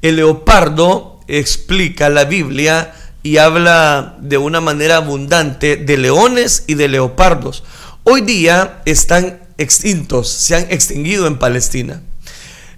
El 0.02 0.16
leopardo 0.16 1.18
explica 1.26 2.08
la 2.10 2.26
Biblia 2.26 2.94
y 3.24 3.38
habla 3.38 4.16
de 4.20 4.38
una 4.38 4.60
manera 4.60 4.98
abundante 4.98 5.76
de 5.76 5.96
leones 5.96 6.62
y 6.68 6.74
de 6.74 6.86
leopardos. 6.86 7.64
Hoy 8.04 8.20
día 8.20 8.82
están 8.84 9.40
extintos, 9.58 10.28
se 10.28 10.54
han 10.54 10.66
extinguido 10.70 11.26
en 11.26 11.38
Palestina. 11.38 12.02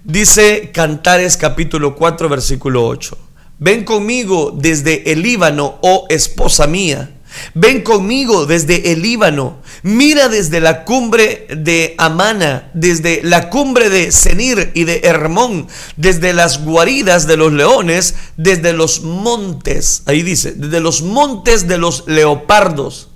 Dice 0.07 0.71
Cantares 0.73 1.35
capítulo 1.35 1.93
4 1.93 2.29
versículo 2.29 2.87
8. 2.87 3.17
Ven 3.59 3.83
conmigo 3.83 4.55
desde 4.57 5.11
el 5.11 5.21
Líbano, 5.21 5.79
oh 5.81 6.05
esposa 6.07 6.65
mía. 6.65 7.11
Ven 7.53 7.81
conmigo 7.81 8.45
desde 8.45 8.93
el 8.93 9.01
Líbano. 9.01 9.57
Mira 9.83 10.29
desde 10.29 10.61
la 10.61 10.85
cumbre 10.85 11.47
de 11.49 11.93
Amana, 11.97 12.71
desde 12.73 13.19
la 13.21 13.49
cumbre 13.49 13.89
de 13.89 14.13
Senir 14.13 14.71
y 14.73 14.85
de 14.85 15.01
Hermón, 15.03 15.67
desde 15.97 16.31
las 16.31 16.63
guaridas 16.63 17.27
de 17.27 17.35
los 17.35 17.51
leones, 17.51 18.15
desde 18.37 18.71
los 18.71 19.01
montes. 19.01 20.03
Ahí 20.05 20.23
dice, 20.23 20.53
desde 20.53 20.79
los 20.79 21.01
montes 21.01 21.67
de 21.67 21.79
los 21.79 22.05
leopardos. 22.07 23.09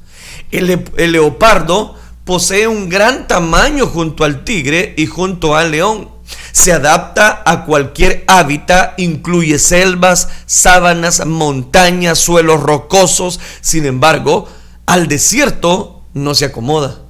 El, 0.52 0.84
el 0.98 1.12
leopardo 1.14 1.96
posee 2.26 2.68
un 2.68 2.90
gran 2.90 3.30
tamaño 3.30 3.88
junto 3.88 4.26
al 4.26 4.44
tigre 4.44 4.94
y 4.98 5.06
junto 5.06 5.56
al 5.56 5.72
león 5.72 6.20
Se 6.52 6.74
adapta 6.74 7.44
a 7.46 7.66
cualquier 7.66 8.24
hábitat, 8.28 9.00
incluye 9.00 9.60
selvas, 9.60 10.30
sábanas, 10.46 11.26
montañas, 11.26 12.20
suelos 12.20 12.62
rocosos. 12.62 13.40
Sin 13.62 13.86
embargo, 13.86 14.48
al 14.86 15.08
desierto 15.08 16.04
no 16.14 16.36
se 16.36 16.46
acomoda. 16.46 17.02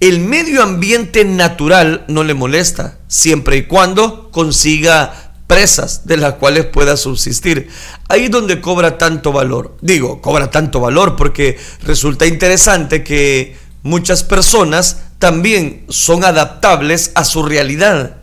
El 0.00 0.20
medio 0.20 0.62
ambiente 0.62 1.24
natural 1.24 2.04
no 2.08 2.24
le 2.24 2.34
molesta, 2.34 2.98
siempre 3.06 3.56
y 3.56 3.66
cuando 3.66 4.30
consiga 4.30 5.30
presas 5.46 6.06
de 6.06 6.16
las 6.16 6.34
cuales 6.34 6.66
pueda 6.66 6.96
subsistir. 6.96 7.68
Ahí 8.08 8.26
es 8.26 8.30
donde 8.30 8.60
cobra 8.60 8.98
tanto 8.98 9.32
valor. 9.32 9.76
Digo, 9.80 10.22
cobra 10.22 10.50
tanto 10.50 10.78
valor 10.78 11.16
porque 11.16 11.58
resulta 11.82 12.26
interesante 12.26 13.02
que 13.02 13.56
muchas 13.82 14.22
personas 14.22 15.02
también 15.18 15.84
son 15.88 16.24
adaptables 16.24 17.10
a 17.16 17.24
su 17.24 17.42
realidad. 17.42 18.18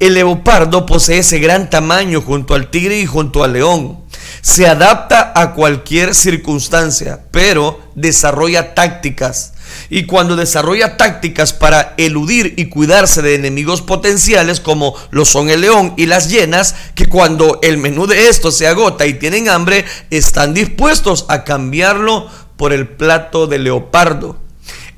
El 0.00 0.14
leopardo 0.14 0.86
posee 0.86 1.18
ese 1.18 1.38
gran 1.38 1.70
tamaño 1.70 2.22
junto 2.22 2.54
al 2.54 2.70
tigre 2.70 2.98
y 2.98 3.06
junto 3.06 3.44
al 3.44 3.52
león. 3.52 4.00
Se 4.40 4.66
adapta 4.66 5.32
a 5.34 5.52
cualquier 5.52 6.14
circunstancia, 6.14 7.20
pero 7.30 7.80
desarrolla 7.94 8.74
tácticas 8.74 9.52
y 9.88 10.06
cuando 10.06 10.36
desarrolla 10.36 10.96
tácticas 10.96 11.52
para 11.52 11.94
eludir 11.96 12.54
y 12.56 12.66
cuidarse 12.66 13.22
de 13.22 13.34
enemigos 13.34 13.82
potenciales 13.82 14.60
como 14.60 14.94
lo 15.10 15.24
son 15.24 15.50
el 15.50 15.62
león 15.62 15.94
y 15.96 16.06
las 16.06 16.30
hienas, 16.30 16.74
que 16.94 17.06
cuando 17.06 17.58
el 17.62 17.78
menú 17.78 18.06
de 18.06 18.28
estos 18.28 18.56
se 18.56 18.66
agota 18.66 19.06
y 19.06 19.14
tienen 19.14 19.48
hambre, 19.48 19.84
están 20.10 20.54
dispuestos 20.54 21.26
a 21.28 21.44
cambiarlo 21.44 22.28
por 22.56 22.72
el 22.72 22.88
plato 22.88 23.46
de 23.46 23.58
leopardo. 23.58 24.36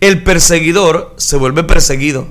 El 0.01 0.23
perseguidor 0.23 1.15
se 1.17 1.37
vuelve 1.37 1.65
perseguido. 1.65 2.27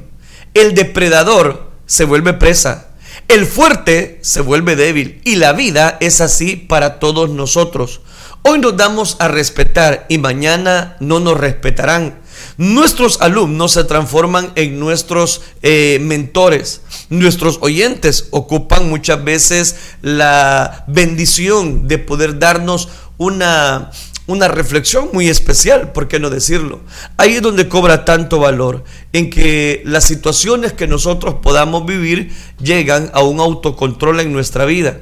El 0.53 0.75
depredador 0.75 1.70
se 1.91 2.05
vuelve 2.05 2.31
presa. 2.31 2.87
El 3.27 3.45
fuerte 3.45 4.17
se 4.21 4.39
vuelve 4.39 4.77
débil. 4.77 5.19
Y 5.25 5.35
la 5.35 5.51
vida 5.51 5.97
es 5.99 6.21
así 6.21 6.55
para 6.55 6.99
todos 6.99 7.29
nosotros. 7.29 7.99
Hoy 8.43 8.59
nos 8.59 8.77
damos 8.77 9.17
a 9.19 9.27
respetar 9.27 10.05
y 10.07 10.17
mañana 10.17 10.95
no 11.01 11.19
nos 11.19 11.37
respetarán. 11.37 12.21
Nuestros 12.55 13.19
alumnos 13.19 13.73
se 13.73 13.83
transforman 13.83 14.53
en 14.55 14.79
nuestros 14.79 15.41
eh, 15.63 15.99
mentores. 16.01 16.79
Nuestros 17.09 17.57
oyentes 17.59 18.29
ocupan 18.31 18.89
muchas 18.89 19.21
veces 19.25 19.75
la 20.01 20.85
bendición 20.87 21.89
de 21.89 21.97
poder 21.97 22.39
darnos 22.39 22.87
una, 23.17 23.91
una 24.31 24.47
reflexión 24.47 25.09
muy 25.13 25.29
especial, 25.29 25.91
¿por 25.91 26.07
qué 26.07 26.19
no 26.19 26.29
decirlo? 26.29 26.81
Ahí 27.17 27.35
es 27.35 27.41
donde 27.41 27.67
cobra 27.67 28.05
tanto 28.05 28.39
valor, 28.39 28.83
en 29.13 29.29
que 29.29 29.81
las 29.85 30.05
situaciones 30.05 30.73
que 30.73 30.87
nosotros 30.87 31.35
podamos 31.41 31.85
vivir 31.85 32.31
llegan 32.59 33.11
a 33.13 33.21
un 33.21 33.39
autocontrol 33.39 34.19
en 34.19 34.33
nuestra 34.33 34.65
vida. 34.65 34.99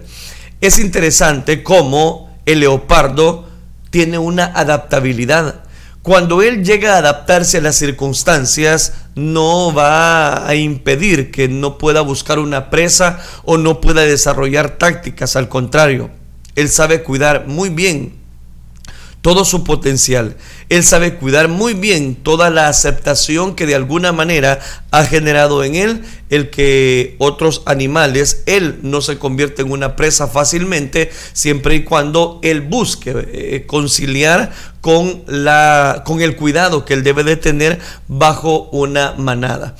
Es 0.61 0.79
interesante 0.79 1.63
cómo 1.63 2.37
el 2.45 2.61
leopardo 2.61 3.47
tiene 3.89 4.17
una 4.17 4.45
adaptabilidad. 4.45 5.63
Cuando 6.01 6.41
él 6.41 6.63
llega 6.63 6.95
a 6.95 6.99
adaptarse 6.99 7.57
a 7.57 7.61
las 7.61 7.75
circunstancias, 7.75 8.93
no 9.15 9.73
va 9.73 10.47
a 10.47 10.55
impedir 10.55 11.29
que 11.29 11.47
no 11.47 11.77
pueda 11.77 12.01
buscar 12.01 12.39
una 12.39 12.69
presa 12.69 13.19
o 13.43 13.57
no 13.57 13.81
pueda 13.81 14.01
desarrollar 14.01 14.77
tácticas. 14.77 15.35
Al 15.35 15.49
contrario, 15.49 16.09
él 16.55 16.69
sabe 16.69 17.03
cuidar 17.03 17.47
muy 17.47 17.69
bien 17.69 18.18
todo 19.21 19.43
su 19.43 19.63
potencial. 19.63 20.37
Él 20.69 20.83
sabe 20.83 21.15
cuidar 21.15 21.49
muy 21.49 21.73
bien 21.73 22.15
toda 22.15 22.49
la 22.49 22.67
aceptación 22.69 23.55
que 23.55 23.65
de 23.65 23.75
alguna 23.75 24.11
manera 24.11 24.59
ha 24.91 25.03
generado 25.03 25.63
en 25.63 25.75
él 25.75 26.01
el 26.29 26.49
que 26.49 27.15
otros 27.17 27.63
animales, 27.65 28.43
él 28.45 28.79
no 28.81 29.01
se 29.01 29.17
convierte 29.17 29.61
en 29.61 29.71
una 29.71 29.95
presa 29.95 30.27
fácilmente 30.27 31.09
siempre 31.33 31.75
y 31.75 31.83
cuando 31.83 32.39
él 32.43 32.61
busque 32.61 33.13
eh, 33.15 33.65
conciliar 33.65 34.53
con, 34.79 35.23
la, 35.27 36.03
con 36.05 36.21
el 36.21 36.35
cuidado 36.35 36.85
que 36.85 36.93
él 36.93 37.03
debe 37.03 37.23
de 37.23 37.35
tener 37.35 37.79
bajo 38.07 38.69
una 38.71 39.13
manada. 39.13 39.75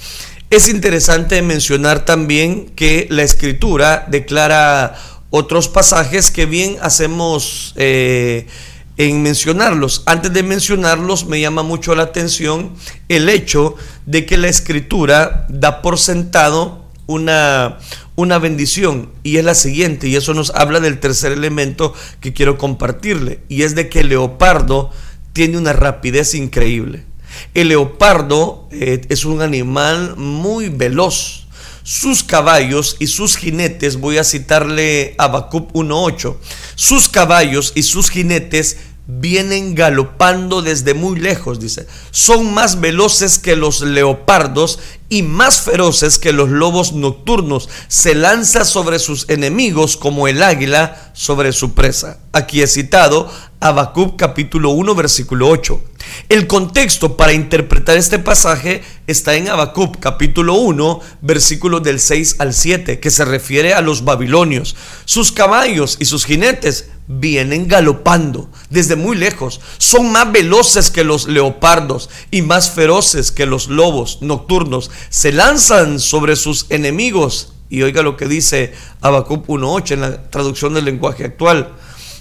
Es 0.50 0.68
interesante 0.68 1.42
mencionar 1.44 2.06
también 2.06 2.72
que 2.76 3.08
la 3.12 3.22
escritura 3.22 4.06
declara 4.10 4.96
otros 5.30 5.70
pasajes 5.70 6.30
que 6.30 6.46
bien 6.46 6.78
hacemos... 6.82 7.74
Eh, 7.78 8.48
en 9.00 9.24
mencionarlos. 9.24 10.04
Antes 10.06 10.34
de 10.34 10.44
mencionarlos, 10.44 11.26
me 11.26 11.40
llama 11.40 11.64
mucho 11.64 11.96
la 11.96 12.04
atención 12.04 12.74
el 13.08 13.30
hecho 13.30 13.76
de 14.06 14.26
que 14.26 14.38
la 14.38 14.50
escritura 14.50 15.48
da 15.50 15.82
por 15.82 15.98
sentado 15.98 16.86
una, 17.08 17.78
una 18.18 18.40
bendición 18.40 19.10
y 19.24 19.38
es 19.38 19.46
la 19.46 19.56
siguiente, 19.56 20.10
y 20.10 20.18
eso 20.18 20.34
nos 20.34 20.52
habla 20.52 20.82
del 20.82 21.00
tercer 21.00 21.32
elemento 21.32 21.94
que 22.20 22.34
quiero 22.34 22.58
compartirle, 22.58 23.40
y 23.48 23.64
es 23.64 23.74
de 23.74 23.88
que 23.88 24.02
el 24.02 24.10
leopardo 24.10 24.92
tiene 25.32 25.58
una 25.58 25.72
rapidez 25.72 26.34
increíble. 26.36 27.06
El 27.54 27.70
leopardo 27.70 28.68
eh, 28.70 29.00
es 29.08 29.24
un 29.24 29.42
animal 29.42 30.18
muy 30.18 30.68
veloz. 30.68 31.46
Sus 31.84 32.24
caballos 32.24 32.98
y 33.00 33.08
sus 33.08 33.38
jinetes, 33.38 33.96
voy 33.96 34.18
a 34.18 34.24
citarle 34.24 35.16
a 35.18 35.24
Habacuc 35.24 35.72
1.8, 35.72 36.36
sus 36.76 37.08
caballos 37.08 37.72
y 37.74 37.84
sus 37.84 38.10
jinetes 38.10 38.78
vienen 39.12 39.74
galopando 39.74 40.62
desde 40.62 40.94
muy 40.94 41.20
lejos, 41.20 41.60
dice. 41.60 41.88
Son 42.12 42.54
más 42.54 42.80
veloces 42.80 43.40
que 43.40 43.56
los 43.56 43.82
leopardos 43.82 44.80
y 45.10 45.24
más 45.24 45.62
feroces 45.62 46.20
que 46.20 46.32
los 46.32 46.50
lobos 46.50 46.94
nocturnos. 46.94 47.70
Se 47.88 48.14
lanza 48.14 48.64
sobre 48.66 49.00
sus 49.00 49.28
enemigos 49.28 49.98
como 49.98 50.28
el 50.28 50.44
águila 50.44 51.12
sobre 51.14 51.54
su 51.54 51.74
presa. 51.74 52.20
Aquí 52.34 52.62
he 52.62 52.68
citado 52.68 53.32
Habacuc 53.62 54.16
capítulo 54.16 54.70
1 54.70 54.96
versículo 54.96 55.50
8. 55.50 55.82
El 56.30 56.48
contexto 56.48 57.18
para 57.18 57.34
interpretar 57.34 57.98
este 57.98 58.18
pasaje 58.18 58.82
está 59.06 59.36
en 59.36 59.50
Habacuc 59.50 60.00
capítulo 60.00 60.54
1 60.54 61.02
versículos 61.22 61.84
del 61.84 62.00
6 62.00 62.38
al 62.40 62.54
7 62.54 63.02
que 63.02 63.12
se 63.12 63.26
refiere 63.26 63.74
a 63.74 63.82
los 63.82 64.06
babilonios. 64.06 64.78
Sus 65.04 65.34
caballos 65.34 65.98
y 66.00 66.06
sus 66.06 66.24
jinetes 66.24 66.88
vienen 67.08 67.68
galopando 67.68 68.50
desde 68.70 68.96
muy 68.96 69.18
lejos. 69.18 69.60
Son 69.78 70.10
más 70.10 70.32
veloces 70.32 70.90
que 70.90 71.04
los 71.04 71.28
leopardos 71.28 72.10
y 72.32 72.44
más 72.44 72.72
feroces 72.72 73.30
que 73.34 73.46
los 73.46 73.68
lobos 73.68 74.20
nocturnos. 74.22 74.90
Se 75.10 75.34
lanzan 75.34 76.00
sobre 76.00 76.38
sus 76.38 76.68
enemigos. 76.70 77.56
Y 77.72 77.82
oiga 77.82 78.04
lo 78.04 78.16
que 78.16 78.26
dice 78.26 78.74
Habacuc 79.02 79.46
1.8 79.48 79.92
en 79.92 80.02
la 80.02 80.30
traducción 80.32 80.74
del 80.74 80.86
lenguaje 80.86 81.26
actual. 81.26 81.76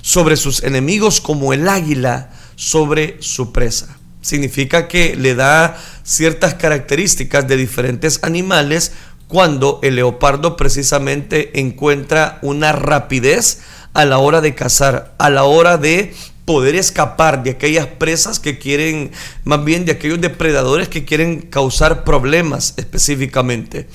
Sobre 0.08 0.38
sus 0.38 0.62
enemigos 0.62 1.20
como 1.20 1.52
el 1.52 1.68
águila 1.68 2.30
sobre 2.56 3.18
su 3.20 3.52
presa. 3.52 3.98
Significa 4.22 4.88
que 4.88 5.14
le 5.16 5.34
da 5.34 5.76
ciertas 6.02 6.54
características 6.54 7.46
de 7.46 7.58
diferentes 7.58 8.20
animales 8.22 8.92
cuando 9.26 9.80
el 9.82 9.96
leopardo 9.96 10.56
precisamente 10.56 11.60
encuentra 11.60 12.38
una 12.40 12.72
rapidez 12.72 13.60
a 13.92 14.06
la 14.06 14.16
hora 14.16 14.40
de 14.40 14.54
cazar, 14.54 15.14
a 15.18 15.28
la 15.28 15.44
hora 15.44 15.76
de 15.76 16.14
poder 16.46 16.74
escapar 16.74 17.42
de 17.42 17.50
aquellas 17.50 17.86
presas 17.86 18.40
que 18.40 18.58
quieren, 18.58 19.12
más 19.44 19.62
bien 19.62 19.84
de 19.84 19.92
aquellos 19.92 20.22
depredadores 20.22 20.88
que 20.88 21.04
quieren 21.04 21.42
causar 21.42 22.04
problemas 22.04 22.72
específicamente. 22.78 23.86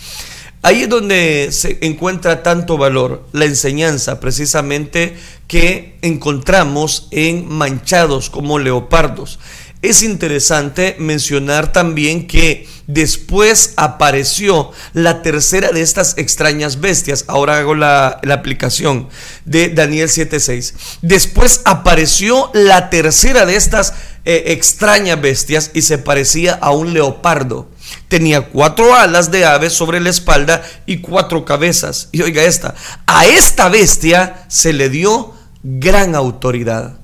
Ahí 0.65 0.83
es 0.83 0.89
donde 0.89 1.49
se 1.51 1.77
encuentra 1.81 2.41
tanto 2.41 2.77
valor, 2.77 3.27
la 3.33 3.43
enseñanza 3.43 4.21
precisamente 4.21 5.13
que 5.45 5.97
encontramos 6.01 7.09
en 7.11 7.49
manchados 7.49 8.29
como 8.29 8.59
leopardos. 8.59 9.39
Es 9.81 10.01
interesante 10.01 10.95
mencionar 10.99 11.73
también 11.73 12.27
que 12.27 12.65
después 12.87 13.73
apareció 13.75 14.71
la 14.93 15.21
tercera 15.21 15.73
de 15.73 15.81
estas 15.81 16.17
extrañas 16.17 16.79
bestias. 16.79 17.25
Ahora 17.27 17.57
hago 17.57 17.75
la, 17.75 18.21
aplicación 18.31 19.09
de 19.43 19.67
Daniel 19.67 20.07
7.6. 20.07 20.75
Después 21.01 21.59
apareció 21.65 22.49
la 22.53 22.89
tercera 22.89 23.45
de 23.45 23.57
estas 23.57 23.93
eh, 24.23 24.43
extrañas 24.47 25.19
bestias 25.19 25.71
y 25.73 25.81
se 25.81 25.97
parecía 25.97 26.53
a 26.53 26.71
un 26.71 26.93
leopardo. 26.93 27.67
Tenía 28.07 28.41
cuatro 28.41 28.95
alas 28.95 29.31
de 29.31 29.45
ave 29.45 29.69
sobre 29.69 29.99
la 29.99 30.09
espalda 30.09 30.63
y 30.85 30.97
cuatro 30.97 31.45
cabezas. 31.45 32.09
Y 32.11 32.21
oiga 32.21 32.43
esta, 32.43 32.75
a 33.05 33.25
esta 33.25 33.69
bestia 33.69 34.45
se 34.47 34.73
le 34.73 34.89
dio 34.89 35.33
gran 35.63 36.15
autoridad. 36.15 36.97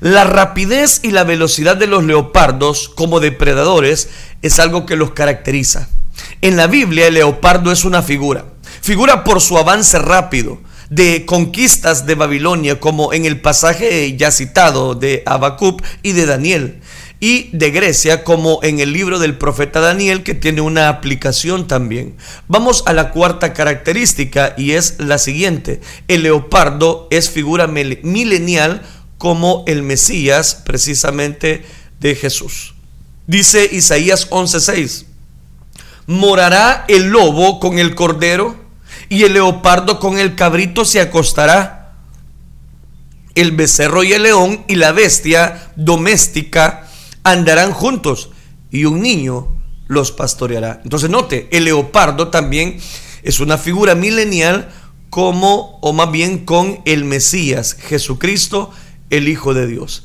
La 0.00 0.24
rapidez 0.24 1.00
y 1.02 1.12
la 1.12 1.24
velocidad 1.24 1.76
de 1.76 1.86
los 1.86 2.02
leopardos 2.02 2.88
como 2.88 3.20
depredadores 3.20 4.08
es 4.42 4.58
algo 4.58 4.84
que 4.84 4.96
los 4.96 5.12
caracteriza. 5.12 5.88
En 6.40 6.56
la 6.56 6.66
Biblia 6.66 7.06
el 7.06 7.14
leopardo 7.14 7.70
es 7.70 7.84
una 7.84 8.02
figura, 8.02 8.46
figura 8.80 9.22
por 9.24 9.40
su 9.40 9.56
avance 9.58 9.98
rápido 9.98 10.58
de 10.90 11.24
conquistas 11.24 12.04
de 12.04 12.16
Babilonia 12.16 12.78
como 12.78 13.14
en 13.14 13.24
el 13.24 13.40
pasaje 13.40 14.14
ya 14.16 14.30
citado 14.30 14.94
de 14.94 15.22
Habacuc 15.24 15.82
y 16.02 16.12
de 16.12 16.26
Daniel. 16.26 16.82
Y 17.22 17.50
de 17.52 17.70
Grecia, 17.70 18.24
como 18.24 18.58
en 18.64 18.80
el 18.80 18.92
libro 18.92 19.20
del 19.20 19.38
profeta 19.38 19.78
Daniel, 19.78 20.24
que 20.24 20.34
tiene 20.34 20.60
una 20.60 20.88
aplicación 20.88 21.68
también. 21.68 22.16
Vamos 22.48 22.82
a 22.84 22.92
la 22.92 23.12
cuarta 23.12 23.52
característica 23.52 24.54
y 24.58 24.72
es 24.72 24.96
la 24.98 25.18
siguiente. 25.18 25.80
El 26.08 26.24
leopardo 26.24 27.06
es 27.12 27.30
figura 27.30 27.68
milenial 27.68 28.82
como 29.18 29.62
el 29.68 29.84
Mesías 29.84 30.62
precisamente 30.66 31.64
de 32.00 32.16
Jesús. 32.16 32.74
Dice 33.28 33.68
Isaías 33.70 34.28
11:6, 34.28 35.04
morará 36.08 36.84
el 36.88 37.10
lobo 37.10 37.60
con 37.60 37.78
el 37.78 37.94
cordero 37.94 38.56
y 39.08 39.22
el 39.22 39.34
leopardo 39.34 40.00
con 40.00 40.18
el 40.18 40.34
cabrito 40.34 40.84
se 40.84 41.00
acostará 41.00 41.92
el 43.36 43.52
becerro 43.52 44.02
y 44.02 44.12
el 44.12 44.24
león 44.24 44.64
y 44.66 44.74
la 44.74 44.90
bestia 44.90 45.70
doméstica 45.76 46.81
andarán 47.24 47.72
juntos 47.72 48.30
y 48.70 48.84
un 48.84 49.02
niño 49.02 49.48
los 49.86 50.12
pastoreará. 50.12 50.80
Entonces 50.84 51.10
note, 51.10 51.48
el 51.52 51.64
leopardo 51.64 52.28
también 52.28 52.78
es 53.22 53.40
una 53.40 53.58
figura 53.58 53.94
milenial 53.94 54.72
como, 55.10 55.78
o 55.82 55.92
más 55.92 56.10
bien 56.10 56.44
con 56.44 56.80
el 56.86 57.04
Mesías, 57.04 57.74
Jesucristo, 57.74 58.70
el 59.10 59.28
Hijo 59.28 59.54
de 59.54 59.66
Dios. 59.66 60.04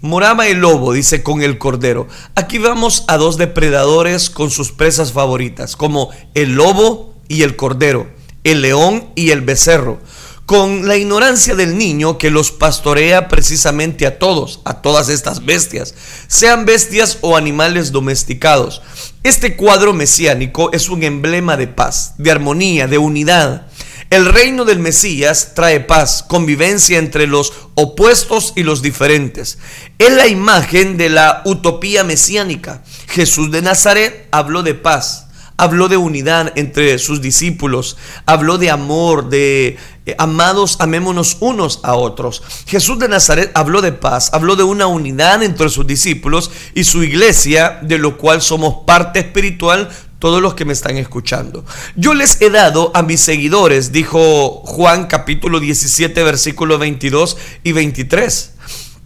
Moraba 0.00 0.46
el 0.46 0.58
lobo, 0.58 0.92
dice, 0.92 1.22
con 1.22 1.42
el 1.42 1.58
cordero. 1.58 2.08
Aquí 2.34 2.58
vamos 2.58 3.04
a 3.08 3.16
dos 3.16 3.36
depredadores 3.36 4.30
con 4.30 4.50
sus 4.50 4.72
presas 4.72 5.12
favoritas, 5.12 5.76
como 5.76 6.10
el 6.34 6.54
lobo 6.54 7.14
y 7.28 7.42
el 7.42 7.56
cordero, 7.56 8.08
el 8.44 8.62
león 8.62 9.08
y 9.14 9.30
el 9.30 9.40
becerro 9.40 10.00
con 10.48 10.88
la 10.88 10.96
ignorancia 10.96 11.54
del 11.54 11.76
niño 11.76 12.16
que 12.16 12.30
los 12.30 12.52
pastorea 12.52 13.28
precisamente 13.28 14.06
a 14.06 14.18
todos, 14.18 14.62
a 14.64 14.80
todas 14.80 15.10
estas 15.10 15.44
bestias, 15.44 15.94
sean 16.26 16.64
bestias 16.64 17.18
o 17.20 17.36
animales 17.36 17.92
domesticados. 17.92 18.80
Este 19.22 19.56
cuadro 19.56 19.92
mesiánico 19.92 20.72
es 20.72 20.88
un 20.88 21.02
emblema 21.02 21.58
de 21.58 21.66
paz, 21.66 22.14
de 22.16 22.30
armonía, 22.30 22.86
de 22.86 22.96
unidad. 22.96 23.66
El 24.08 24.24
reino 24.24 24.64
del 24.64 24.78
Mesías 24.78 25.52
trae 25.54 25.80
paz, 25.80 26.24
convivencia 26.26 26.98
entre 26.98 27.26
los 27.26 27.52
opuestos 27.74 28.54
y 28.56 28.62
los 28.62 28.80
diferentes. 28.80 29.58
Es 29.98 30.14
la 30.14 30.28
imagen 30.28 30.96
de 30.96 31.10
la 31.10 31.42
utopía 31.44 32.04
mesiánica. 32.04 32.82
Jesús 33.08 33.50
de 33.50 33.60
Nazaret 33.60 34.28
habló 34.30 34.62
de 34.62 34.72
paz, 34.72 35.26
habló 35.58 35.88
de 35.88 35.98
unidad 35.98 36.52
entre 36.56 36.98
sus 36.98 37.20
discípulos, 37.20 37.98
habló 38.24 38.56
de 38.56 38.70
amor, 38.70 39.28
de 39.28 39.76
eh, 40.08 40.14
amados, 40.18 40.76
amémonos 40.80 41.36
unos 41.40 41.80
a 41.82 41.94
otros. 41.94 42.42
Jesús 42.66 42.98
de 42.98 43.08
Nazaret 43.08 43.50
habló 43.54 43.82
de 43.82 43.92
paz, 43.92 44.30
habló 44.32 44.56
de 44.56 44.62
una 44.62 44.86
unidad 44.86 45.42
entre 45.42 45.68
sus 45.68 45.86
discípulos 45.86 46.50
y 46.74 46.84
su 46.84 47.02
iglesia, 47.02 47.78
de 47.82 47.98
lo 47.98 48.16
cual 48.16 48.40
somos 48.40 48.84
parte 48.86 49.18
espiritual 49.18 49.90
todos 50.18 50.40
los 50.40 50.54
que 50.54 50.64
me 50.64 50.72
están 50.72 50.96
escuchando. 50.96 51.64
Yo 51.94 52.14
les 52.14 52.40
he 52.40 52.50
dado 52.50 52.90
a 52.94 53.02
mis 53.02 53.20
seguidores, 53.20 53.92
dijo 53.92 54.62
Juan 54.64 55.06
capítulo 55.06 55.60
17 55.60 56.22
versículo 56.22 56.78
22 56.78 57.36
y 57.62 57.72
23 57.72 58.52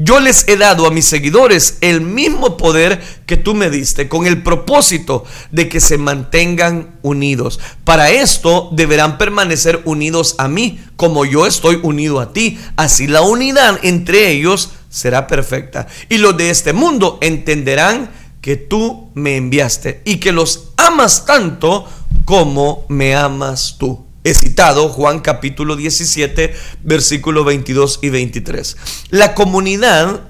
yo 0.04 0.18
les 0.18 0.48
he 0.48 0.56
dado 0.56 0.86
a 0.86 0.90
mis 0.90 1.04
seguidores 1.04 1.78
el 1.80 2.00
mismo 2.00 2.56
poder 2.56 3.00
que 3.24 3.36
tú 3.36 3.54
me 3.54 3.70
diste, 3.70 4.08
con 4.08 4.26
el 4.26 4.42
propósito 4.42 5.24
de 5.52 5.68
que 5.68 5.80
se 5.80 5.96
mantengan 5.96 6.98
unidos. 7.02 7.60
Para 7.84 8.10
esto 8.10 8.68
deberán 8.72 9.16
permanecer 9.16 9.80
unidos 9.84 10.34
a 10.38 10.48
mí, 10.48 10.80
como 10.96 11.24
yo 11.24 11.46
estoy 11.46 11.78
unido 11.82 12.20
a 12.20 12.32
ti. 12.32 12.58
Así 12.76 13.06
la 13.06 13.22
unidad 13.22 13.78
entre 13.82 14.30
ellos 14.30 14.70
será 14.88 15.28
perfecta. 15.28 15.86
Y 16.08 16.18
los 16.18 16.36
de 16.36 16.50
este 16.50 16.72
mundo 16.72 17.18
entenderán 17.20 18.10
que 18.40 18.56
tú 18.56 19.10
me 19.14 19.36
enviaste 19.36 20.02
y 20.04 20.16
que 20.16 20.32
los 20.32 20.72
amas 20.76 21.26
tanto 21.26 21.86
como 22.24 22.86
me 22.88 23.14
amas 23.14 23.76
tú. 23.78 24.11
He 24.24 24.34
citado 24.34 24.88
Juan 24.88 25.18
capítulo 25.18 25.74
17, 25.74 26.54
versículo 26.84 27.42
22 27.42 27.98
y 28.02 28.10
23. 28.10 28.76
La 29.10 29.34
comunidad 29.34 30.20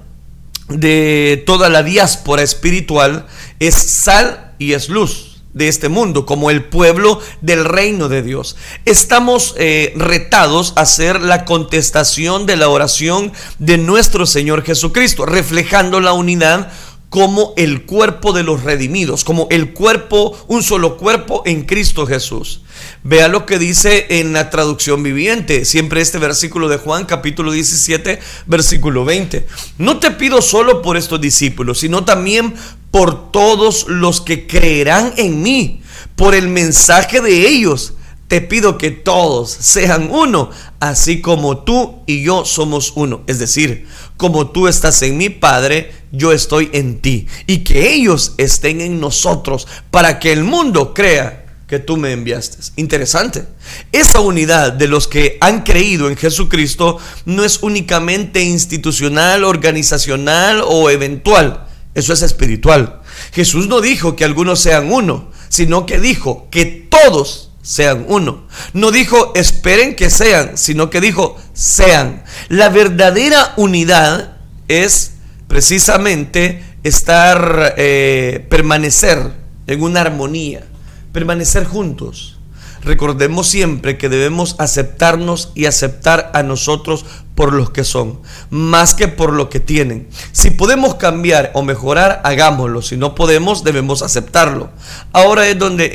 de 0.69 1.43
toda 1.45 1.69
la 1.69 1.83
diáspora 1.83 2.41
espiritual 2.41 3.27
es 3.59 3.75
sal 3.75 4.55
y 4.57 4.73
es 4.73 4.89
luz 4.89 5.43
de 5.53 5.67
este 5.67 5.89
mundo, 5.89 6.25
como 6.25 6.49
el 6.49 6.63
pueblo 6.63 7.21
del 7.41 7.65
reino 7.65 8.09
de 8.09 8.23
Dios. 8.23 8.55
Estamos 8.85 9.53
eh, 9.57 9.93
retados 9.95 10.73
a 10.75 10.81
hacer 10.81 11.21
la 11.21 11.45
contestación 11.45 12.47
de 12.47 12.57
la 12.57 12.69
oración 12.69 13.31
de 13.59 13.77
nuestro 13.77 14.25
Señor 14.25 14.63
Jesucristo, 14.63 15.27
reflejando 15.27 15.99
la 15.99 16.13
unidad 16.13 16.71
como 17.09 17.53
el 17.57 17.85
cuerpo 17.85 18.33
de 18.33 18.41
los 18.41 18.63
redimidos, 18.63 19.23
como 19.23 19.45
el 19.51 19.73
cuerpo, 19.73 20.35
un 20.47 20.63
solo 20.63 20.97
cuerpo 20.97 21.43
en 21.45 21.65
Cristo 21.65 22.07
Jesús. 22.07 22.62
Vea 23.03 23.27
lo 23.27 23.45
que 23.45 23.59
dice 23.59 24.05
en 24.09 24.33
la 24.33 24.49
traducción 24.49 25.03
viviente, 25.03 25.65
siempre 25.65 26.01
este 26.01 26.17
versículo 26.19 26.69
de 26.69 26.77
Juan 26.77 27.05
capítulo 27.05 27.51
17, 27.51 28.19
versículo 28.45 29.03
20. 29.05 29.45
No 29.77 29.99
te 29.99 30.11
pido 30.11 30.41
solo 30.41 30.81
por 30.81 30.97
estos 30.97 31.19
discípulos, 31.19 31.79
sino 31.79 32.05
también 32.05 32.53
por 32.91 33.31
todos 33.31 33.87
los 33.87 34.21
que 34.21 34.47
creerán 34.47 35.13
en 35.17 35.41
mí, 35.41 35.81
por 36.15 36.35
el 36.35 36.47
mensaje 36.47 37.21
de 37.21 37.47
ellos. 37.47 37.93
Te 38.27 38.39
pido 38.39 38.77
que 38.77 38.91
todos 38.91 39.51
sean 39.51 40.09
uno, 40.11 40.49
así 40.79 41.19
como 41.19 41.59
tú 41.59 42.03
y 42.05 42.23
yo 42.23 42.45
somos 42.45 42.93
uno. 42.95 43.23
Es 43.27 43.39
decir, 43.39 43.85
como 44.15 44.51
tú 44.51 44.67
estás 44.67 45.01
en 45.01 45.17
mi 45.17 45.29
Padre, 45.29 45.91
yo 46.11 46.31
estoy 46.31 46.69
en 46.73 46.99
ti. 46.99 47.27
Y 47.47 47.59
que 47.59 47.93
ellos 47.93 48.33
estén 48.37 48.79
en 48.79 48.99
nosotros 48.99 49.67
para 49.91 50.19
que 50.19 50.31
el 50.31 50.43
mundo 50.43 50.93
crea 50.93 51.42
que 51.73 51.79
tú 51.79 51.97
me 51.97 52.11
enviaste. 52.11 52.59
Interesante. 52.75 53.47
Esa 53.91 54.19
unidad 54.19 54.73
de 54.73 54.87
los 54.87 55.07
que 55.07 55.39
han 55.41 55.63
creído 55.63 56.07
en 56.07 56.15
Jesucristo 56.15 56.99
no 57.25 57.43
es 57.43 57.63
únicamente 57.63 58.43
institucional, 58.43 59.43
organizacional 59.43 60.61
o 60.67 60.91
eventual. 60.91 61.65
Eso 61.95 62.13
es 62.13 62.21
espiritual. 62.21 63.01
Jesús 63.31 63.67
no 63.67 63.81
dijo 63.81 64.15
que 64.15 64.23
algunos 64.23 64.59
sean 64.59 64.91
uno, 64.91 65.31
sino 65.49 65.87
que 65.87 65.97
dijo 65.97 66.47
que 66.51 66.65
todos 66.65 67.49
sean 67.63 68.05
uno. 68.07 68.45
No 68.73 68.91
dijo 68.91 69.33
esperen 69.33 69.95
que 69.95 70.11
sean, 70.11 70.59
sino 70.59 70.91
que 70.91 71.01
dijo 71.01 71.41
sean. 71.53 72.23
La 72.49 72.69
verdadera 72.69 73.55
unidad 73.57 74.37
es 74.67 75.13
precisamente 75.47 76.63
estar, 76.83 77.73
eh, 77.77 78.45
permanecer 78.47 79.31
en 79.65 79.81
una 79.81 80.01
armonía 80.01 80.67
permanecer 81.13 81.63
juntos. 81.63 82.37
Recordemos 82.83 83.47
siempre 83.47 83.97
que 83.97 84.09
debemos 84.09 84.57
aceptarnos 84.59 85.53
y 85.55 85.67
aceptar 85.67 86.31
a 86.33 86.43
nosotros 86.43 87.05
por 87.33 87.53
los 87.53 87.69
que 87.69 87.85
son, 87.85 88.19
más 88.49 88.93
que 88.93 89.07
por 89.07 89.31
lo 89.31 89.49
que 89.49 89.61
tienen. 89.61 90.09
Si 90.33 90.49
podemos 90.49 90.95
cambiar 90.95 91.51
o 91.53 91.63
mejorar, 91.63 92.19
hagámoslo. 92.25 92.81
Si 92.81 92.97
no 92.97 93.15
podemos, 93.15 93.63
debemos 93.63 94.01
aceptarlo. 94.01 94.69
Ahora 95.13 95.47
es 95.47 95.57
donde 95.57 95.91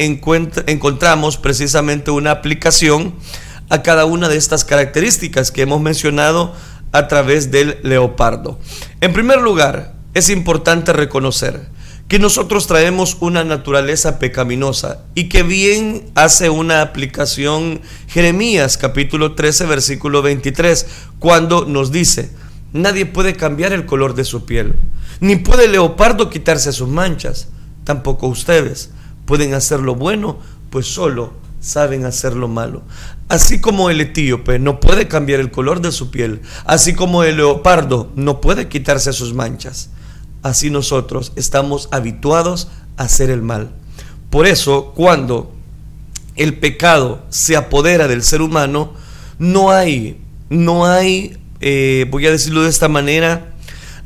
encontramos 0.66 1.36
precisamente 1.36 2.10
una 2.10 2.30
aplicación 2.30 3.14
a 3.68 3.82
cada 3.82 4.06
una 4.06 4.30
de 4.30 4.38
estas 4.38 4.64
características 4.64 5.50
que 5.50 5.62
hemos 5.62 5.82
mencionado 5.82 6.54
a 6.92 7.06
través 7.06 7.50
del 7.50 7.78
leopardo. 7.82 8.58
En 9.02 9.12
primer 9.12 9.42
lugar, 9.42 9.94
es 10.14 10.30
importante 10.30 10.94
reconocer 10.94 11.68
que 12.08 12.18
nosotros 12.18 12.66
traemos 12.66 13.18
una 13.20 13.44
naturaleza 13.44 14.18
pecaminosa 14.18 15.04
y 15.14 15.28
que 15.28 15.42
bien 15.42 16.10
hace 16.14 16.48
una 16.48 16.80
aplicación 16.80 17.82
Jeremías 18.08 18.78
capítulo 18.78 19.34
13 19.34 19.66
versículo 19.66 20.22
23 20.22 20.86
cuando 21.18 21.66
nos 21.66 21.92
dice, 21.92 22.32
nadie 22.72 23.04
puede 23.04 23.36
cambiar 23.36 23.74
el 23.74 23.84
color 23.84 24.14
de 24.14 24.24
su 24.24 24.46
piel, 24.46 24.74
ni 25.20 25.36
puede 25.36 25.66
el 25.66 25.72
leopardo 25.72 26.30
quitarse 26.30 26.72
sus 26.72 26.88
manchas, 26.88 27.48
tampoco 27.84 28.26
ustedes 28.26 28.90
pueden 29.26 29.52
hacer 29.52 29.80
lo 29.80 29.94
bueno, 29.94 30.38
pues 30.70 30.86
solo 30.86 31.34
saben 31.60 32.06
hacer 32.06 32.34
lo 32.34 32.48
malo. 32.48 32.82
Así 33.28 33.60
como 33.60 33.90
el 33.90 34.00
etíope 34.00 34.58
no 34.58 34.80
puede 34.80 35.08
cambiar 35.08 35.40
el 35.40 35.50
color 35.50 35.82
de 35.82 35.92
su 35.92 36.10
piel, 36.10 36.40
así 36.64 36.94
como 36.94 37.24
el 37.24 37.36
leopardo 37.36 38.10
no 38.14 38.40
puede 38.40 38.68
quitarse 38.68 39.12
sus 39.12 39.34
manchas 39.34 39.90
así 40.42 40.70
nosotros 40.70 41.32
estamos 41.36 41.88
habituados 41.92 42.68
a 42.96 43.04
hacer 43.04 43.30
el 43.30 43.42
mal. 43.42 43.70
Por 44.30 44.46
eso, 44.46 44.92
cuando 44.94 45.52
el 46.36 46.58
pecado 46.58 47.22
se 47.30 47.56
apodera 47.56 48.08
del 48.08 48.22
ser 48.22 48.42
humano, 48.42 48.92
no 49.38 49.70
hay, 49.70 50.20
no 50.50 50.86
hay, 50.86 51.38
eh, 51.60 52.06
voy 52.10 52.26
a 52.26 52.30
decirlo 52.30 52.62
de 52.62 52.68
esta 52.68 52.88
manera, 52.88 53.54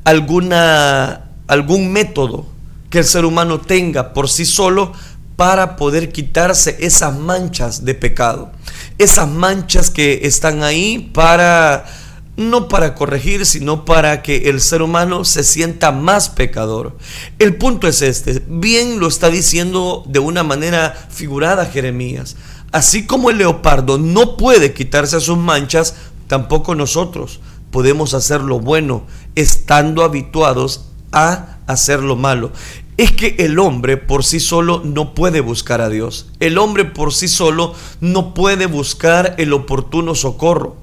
alguna, 0.04 1.30
algún 1.46 1.92
método 1.92 2.46
que 2.90 2.98
el 2.98 3.04
ser 3.04 3.24
humano 3.24 3.60
tenga 3.60 4.12
por 4.12 4.28
sí 4.28 4.44
solo 4.44 4.92
para 5.36 5.76
poder 5.76 6.12
quitarse 6.12 6.76
esas 6.80 7.18
manchas 7.18 7.84
de 7.84 7.94
pecado. 7.94 8.52
Esas 8.98 9.28
manchas 9.28 9.90
que 9.90 10.20
están 10.24 10.62
ahí 10.62 11.10
para 11.12 11.84
no 12.36 12.68
para 12.68 12.94
corregir, 12.94 13.44
sino 13.44 13.84
para 13.84 14.22
que 14.22 14.48
el 14.48 14.60
ser 14.60 14.82
humano 14.82 15.24
se 15.24 15.44
sienta 15.44 15.92
más 15.92 16.30
pecador. 16.30 16.96
El 17.38 17.56
punto 17.56 17.88
es 17.88 18.02
este, 18.02 18.42
bien 18.48 19.00
lo 19.00 19.08
está 19.08 19.28
diciendo 19.28 20.02
de 20.06 20.18
una 20.18 20.42
manera 20.42 20.94
figurada 21.10 21.66
Jeremías. 21.66 22.36
Así 22.72 23.06
como 23.06 23.28
el 23.28 23.38
leopardo 23.38 23.98
no 23.98 24.36
puede 24.36 24.72
quitarse 24.72 25.20
sus 25.20 25.36
manchas, 25.36 25.94
tampoco 26.26 26.74
nosotros 26.74 27.40
podemos 27.70 28.14
hacer 28.14 28.40
lo 28.40 28.60
bueno 28.60 29.04
estando 29.34 30.02
habituados 30.02 30.86
a 31.12 31.58
hacer 31.66 32.00
lo 32.00 32.16
malo. 32.16 32.50
Es 32.96 33.12
que 33.12 33.36
el 33.40 33.58
hombre 33.58 33.96
por 33.98 34.24
sí 34.24 34.40
solo 34.40 34.80
no 34.84 35.14
puede 35.14 35.40
buscar 35.40 35.80
a 35.80 35.88
Dios. 35.88 36.30
El 36.40 36.56
hombre 36.56 36.84
por 36.84 37.12
sí 37.12 37.28
solo 37.28 37.74
no 38.00 38.32
puede 38.32 38.66
buscar 38.66 39.34
el 39.38 39.52
oportuno 39.52 40.14
socorro 40.14 40.81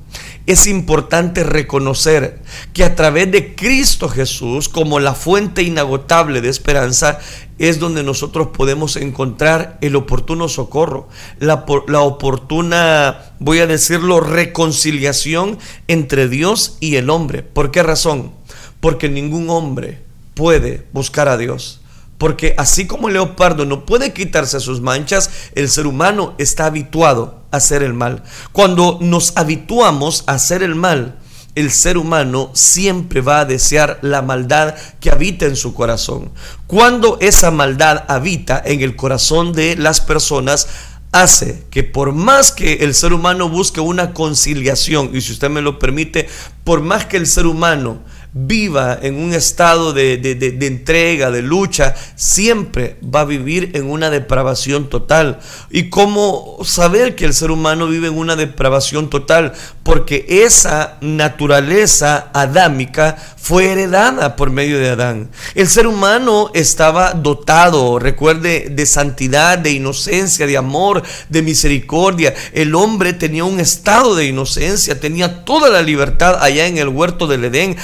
es 0.50 0.66
importante 0.66 1.44
reconocer 1.44 2.42
que 2.74 2.84
a 2.84 2.96
través 2.96 3.32
de 3.32 3.54
Cristo 3.54 4.10
Jesús, 4.10 4.68
como 4.68 5.00
la 5.00 5.14
fuente 5.14 5.62
inagotable 5.62 6.42
de 6.42 6.50
esperanza, 6.50 7.20
es 7.60 7.78
donde 7.78 8.02
nosotros 8.02 8.48
podemos 8.48 8.96
encontrar 8.96 9.78
el 9.82 9.96
oportuno 9.96 10.50
socorro, 10.50 11.08
la, 11.38 11.66
oportuna, 12.02 13.36
voy 13.38 13.60
a 13.60 13.68
decirlo, 13.68 14.22
reconciliación 14.22 15.60
entre 15.88 16.28
Dios 16.28 16.78
y 16.80 16.96
el 16.96 17.12
hombre. 17.12 17.44
¿Por 17.44 17.70
qué 17.70 17.84
razón? 17.84 18.32
Porque 18.80 19.08
ningún 19.08 19.52
hombre 19.52 20.02
puede 20.34 20.88
buscar 20.94 21.28
a 21.28 21.38
Dios. 21.38 21.82
Porque 22.18 22.56
así 22.58 22.88
como 22.88 23.08
el 23.08 23.14
leopardo 23.14 23.66
no 23.66 23.86
puede 23.86 24.14
quitarse 24.14 24.60
sus 24.60 24.82
manchas, 24.82 25.30
el 25.54 25.70
ser 25.70 25.86
humano 25.86 26.34
está 26.40 26.66
habituado 26.66 27.39
hacer 27.52 27.84
el 27.84 27.94
mal. 27.94 28.24
Cuando 28.52 28.98
nos 29.02 29.34
habituamos 29.36 30.24
a 30.28 30.34
hacer 30.34 30.64
el 30.64 30.76
mal, 30.76 31.18
el 31.56 31.72
ser 31.72 31.98
humano 31.98 32.52
siempre 32.54 33.22
va 33.22 33.42
a 33.42 33.46
desear 33.46 34.00
la 34.02 34.22
maldad 34.22 34.76
que 35.00 35.12
habita 35.12 35.46
en 35.46 35.56
su 35.56 35.74
corazón. 35.74 36.32
Cuando 36.68 37.18
esa 37.20 37.52
maldad 37.52 38.06
habita 38.08 38.62
en 38.64 38.82
el 38.82 38.96
corazón 38.96 39.54
de 39.54 39.76
las 39.76 40.00
personas, 40.00 40.68
hace 41.12 41.66
que 41.72 41.84
por 41.84 42.14
más 42.14 42.52
que 42.52 42.74
el 42.76 42.94
ser 42.94 43.14
humano 43.14 43.50
busque 43.50 43.82
una 43.82 44.14
conciliación, 44.14 45.12
y 45.14 45.22
si 45.22 45.34
usted 45.34 45.50
me 45.50 45.62
lo 45.62 45.80
permite, 45.80 46.30
por 46.64 46.82
más 46.82 47.06
que 47.06 47.18
el 47.18 47.28
ser 47.28 47.48
humano 47.48 48.00
viva 48.32 48.98
en 49.02 49.16
un 49.16 49.34
estado 49.34 49.92
de, 49.92 50.18
de, 50.18 50.68
entrega, 50.68 51.32
de 51.32 51.42
lucha, 51.42 51.96
siempre 52.16 52.98
va 53.04 53.22
a 53.22 53.26
vivir 53.26 53.72
en 53.74 53.90
una 53.90 54.10
depravación 54.10 54.90
total. 54.90 55.40
¿Y 55.72 55.90
cómo 55.90 56.60
saber 56.64 57.16
que 57.16 57.26
el 57.26 57.34
ser 57.34 57.52
humano 57.52 57.88
vive 57.88 58.08
en 58.08 58.18
una 58.18 58.36
depravación 58.36 59.10
total? 59.10 59.54
Porque 59.84 60.26
esa 60.28 60.98
naturaleza 61.02 62.30
adámica 62.34 63.18
fue 63.38 63.72
heredada 63.72 64.36
por 64.36 64.52
medio 64.52 64.78
de 64.78 64.90
Adán. 64.90 65.30
El 65.56 65.68
ser 65.68 65.88
humano 65.88 66.52
estaba 66.54 67.14
dotado, 67.14 67.98
recuerde, 67.98 68.68
de 68.70 68.86
santidad, 68.86 69.58
de 69.58 69.72
inocencia, 69.72 70.46
de 70.46 70.58
amor, 70.58 71.02
de 71.30 71.42
misericordia. 71.42 72.36
El 72.54 72.76
hombre 72.76 73.14
tenía 73.14 73.46
un 73.46 73.60
estado 73.60 74.14
de 74.14 74.28
inocencia, 74.28 75.00
tenía 75.00 75.46
toda 75.46 75.70
la 75.70 75.82
libertad 75.82 76.38
allá 76.42 76.68
en 76.68 76.78
el 76.78 76.90
huerto 76.90 77.26
del 77.26 77.46
Edén. 77.46 77.76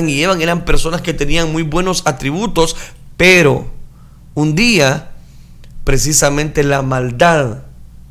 Y 0.00 0.22
Eva 0.22 0.36
eran 0.40 0.64
personas 0.64 1.00
que 1.00 1.14
tenían 1.14 1.52
muy 1.52 1.62
buenos 1.62 2.02
atributos, 2.06 2.76
pero 3.16 3.68
un 4.34 4.54
día 4.54 5.12
precisamente 5.84 6.62
la 6.62 6.82
maldad 6.82 7.64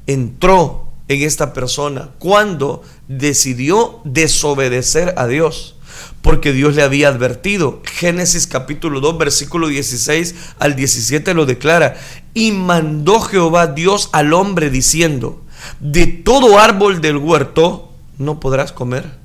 entró 0.08 0.92
en 1.08 1.22
esta 1.22 1.54
persona 1.54 2.10
cuando 2.20 2.84
decidió 3.08 4.00
desobedecer 4.06 5.14
a 5.18 5.28
Dios 5.28 5.76
porque 6.22 6.54
Dios 6.54 6.76
le 6.76 6.84
había 6.84 7.10
advertido. 7.10 7.82
Génesis 7.84 8.48
capítulo 8.48 9.00
2, 9.02 9.18
versículo 9.18 9.68
16 9.68 10.36
al 10.60 10.76
17 10.76 11.34
lo 11.34 11.46
declara. 11.46 11.98
Y 12.34 12.52
mandó 12.52 13.20
Jehová 13.20 13.68
Dios 13.68 14.10
al 14.12 14.34
hombre 14.34 14.70
diciendo, 14.70 15.44
de 15.80 16.08
todo 16.08 16.60
árbol 16.60 17.02
del 17.02 17.18
huerto 17.18 17.92
no 18.18 18.40
podrás 18.40 18.72
comer. 18.72 19.23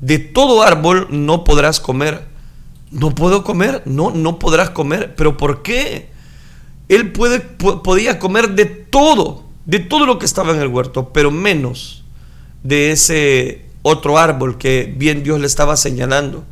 De 0.00 0.18
todo 0.18 0.62
árbol 0.62 1.08
no 1.10 1.44
podrás 1.44 1.80
comer. 1.80 2.26
No 2.90 3.14
puedo 3.14 3.44
comer, 3.44 3.82
no, 3.84 4.10
no 4.10 4.38
podrás 4.38 4.70
comer. 4.70 5.14
¿Pero 5.16 5.36
por 5.36 5.62
qué? 5.62 6.08
Él 6.88 7.12
puede, 7.12 7.40
podía 7.40 8.18
comer 8.18 8.50
de 8.54 8.64
todo, 8.64 9.44
de 9.66 9.80
todo 9.80 10.06
lo 10.06 10.18
que 10.18 10.24
estaba 10.24 10.52
en 10.54 10.60
el 10.60 10.68
huerto, 10.68 11.12
pero 11.12 11.30
menos 11.30 12.04
de 12.62 12.92
ese 12.92 13.66
otro 13.82 14.18
árbol 14.18 14.56
que 14.56 14.92
bien 14.96 15.22
Dios 15.22 15.40
le 15.40 15.46
estaba 15.46 15.76
señalando. 15.76 16.44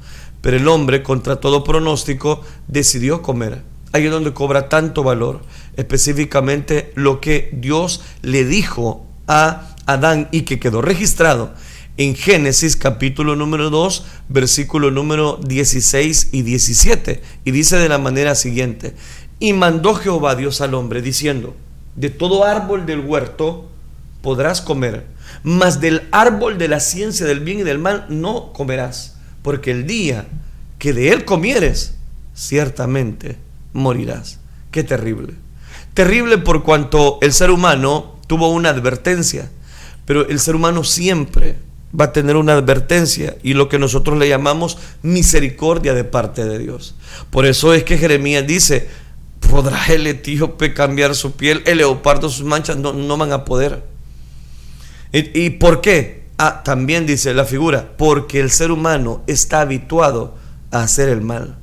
Pero 0.43 0.59
el 0.59 0.69
hombre, 0.69 1.03
contra 1.03 1.41
todo 1.41 1.65
pronóstico, 1.65 2.43
decidió 2.69 3.23
comer. 3.23 3.63
Ahí 3.93 4.05
es 4.05 4.11
donde 4.11 4.35
cobra 4.35 4.69
tanto 4.69 5.03
valor, 5.03 5.41
específicamente 5.77 6.93
lo 6.95 7.21
que 7.21 7.49
Dios 7.53 8.03
le 8.21 8.45
dijo 8.45 9.07
a 9.27 9.75
Adán 9.87 10.29
y 10.33 10.43
que 10.43 10.61
quedó 10.61 10.83
registrado 10.83 11.55
en 11.99 12.15
Génesis 12.15 12.77
capítulo 12.77 13.37
número 13.37 13.71
2, 13.71 14.05
versículo 14.29 14.91
número 14.91 15.39
16 15.47 16.29
y 16.33 16.43
17. 16.43 17.23
Y 17.45 17.51
dice 17.51 17.77
de 17.79 17.89
la 17.89 17.99
manera 17.99 18.35
siguiente, 18.35 18.95
y 19.39 19.53
mandó 19.53 19.95
Jehová 19.95 20.35
Dios 20.35 20.61
al 20.61 20.75
hombre 20.75 21.03
diciendo, 21.03 21.55
de 21.95 22.11
todo 22.11 22.45
árbol 22.45 22.85
del 22.85 23.01
huerto 23.01 23.69
podrás 24.21 24.61
comer, 24.61 25.07
mas 25.43 25.81
del 25.81 26.09
árbol 26.13 26.59
de 26.59 26.69
la 26.69 26.81
ciencia 26.81 27.27
del 27.27 27.41
bien 27.41 27.61
y 27.61 27.63
del 27.63 27.79
mal 27.79 28.07
no 28.09 28.53
comerás, 28.53 29.17
porque 29.43 29.71
el 29.71 29.87
día 29.87 30.27
que 30.79 30.93
de 30.93 31.11
él 31.11 31.25
comieres, 31.25 31.95
ciertamente 32.35 33.39
morirás. 33.73 34.39
Qué 34.71 34.85
terrible. 34.85 35.33
Terrible 35.95 36.37
por 36.37 36.63
cuanto 36.63 37.19
el 37.23 37.33
ser 37.33 37.51
humano 37.51 38.17
tuvo 38.27 38.51
una 38.51 38.69
advertencia, 38.69 39.51
pero 40.05 40.29
el 40.29 40.39
ser 40.39 40.55
humano 40.55 40.85
siempre 40.85 41.57
va 41.99 42.07
a 42.07 42.12
tener 42.12 42.37
una 42.37 42.55
advertencia 42.55 43.37
y 43.42 43.55
lo 43.55 43.68
que 43.68 43.79
nosotros 43.79 44.18
le 44.18 44.29
llamamos 44.29 44.79
misericordia 45.03 45.94
de 45.94 46.05
parte 46.05 46.44
de 46.44 46.59
Dios. 46.59 46.94
Por 47.31 47.46
eso 47.46 47.72
es 47.72 47.85
que 47.85 47.99
Jeremías 47.99 48.46
dice, 48.46 48.88
¿podrá 49.40 49.87
el 49.87 50.07
etíope 50.07 50.75
cambiar 50.75 51.14
su 51.14 51.33
piel? 51.33 51.62
El 51.66 51.79
leopardo 51.79 52.29
sus 52.29 52.44
manchas 52.44 52.77
no, 52.77 52.92
no 52.92 53.16
van 53.16 53.33
a 53.33 53.44
poder. 53.44 53.83
¿Y, 55.12 55.51
por 55.51 55.81
qué? 55.81 56.27
Ah, 56.37 56.62
también 56.62 57.07
dice 57.07 57.33
la 57.33 57.46
figura, 57.46 57.96
porque 57.96 58.40
el 58.40 58.51
ser 58.51 58.70
humano 58.70 59.22
está 59.27 59.62
habituado 59.62 60.35
a 60.70 60.83
hacer 60.83 61.09
el 61.09 61.22
mal. 61.22 61.57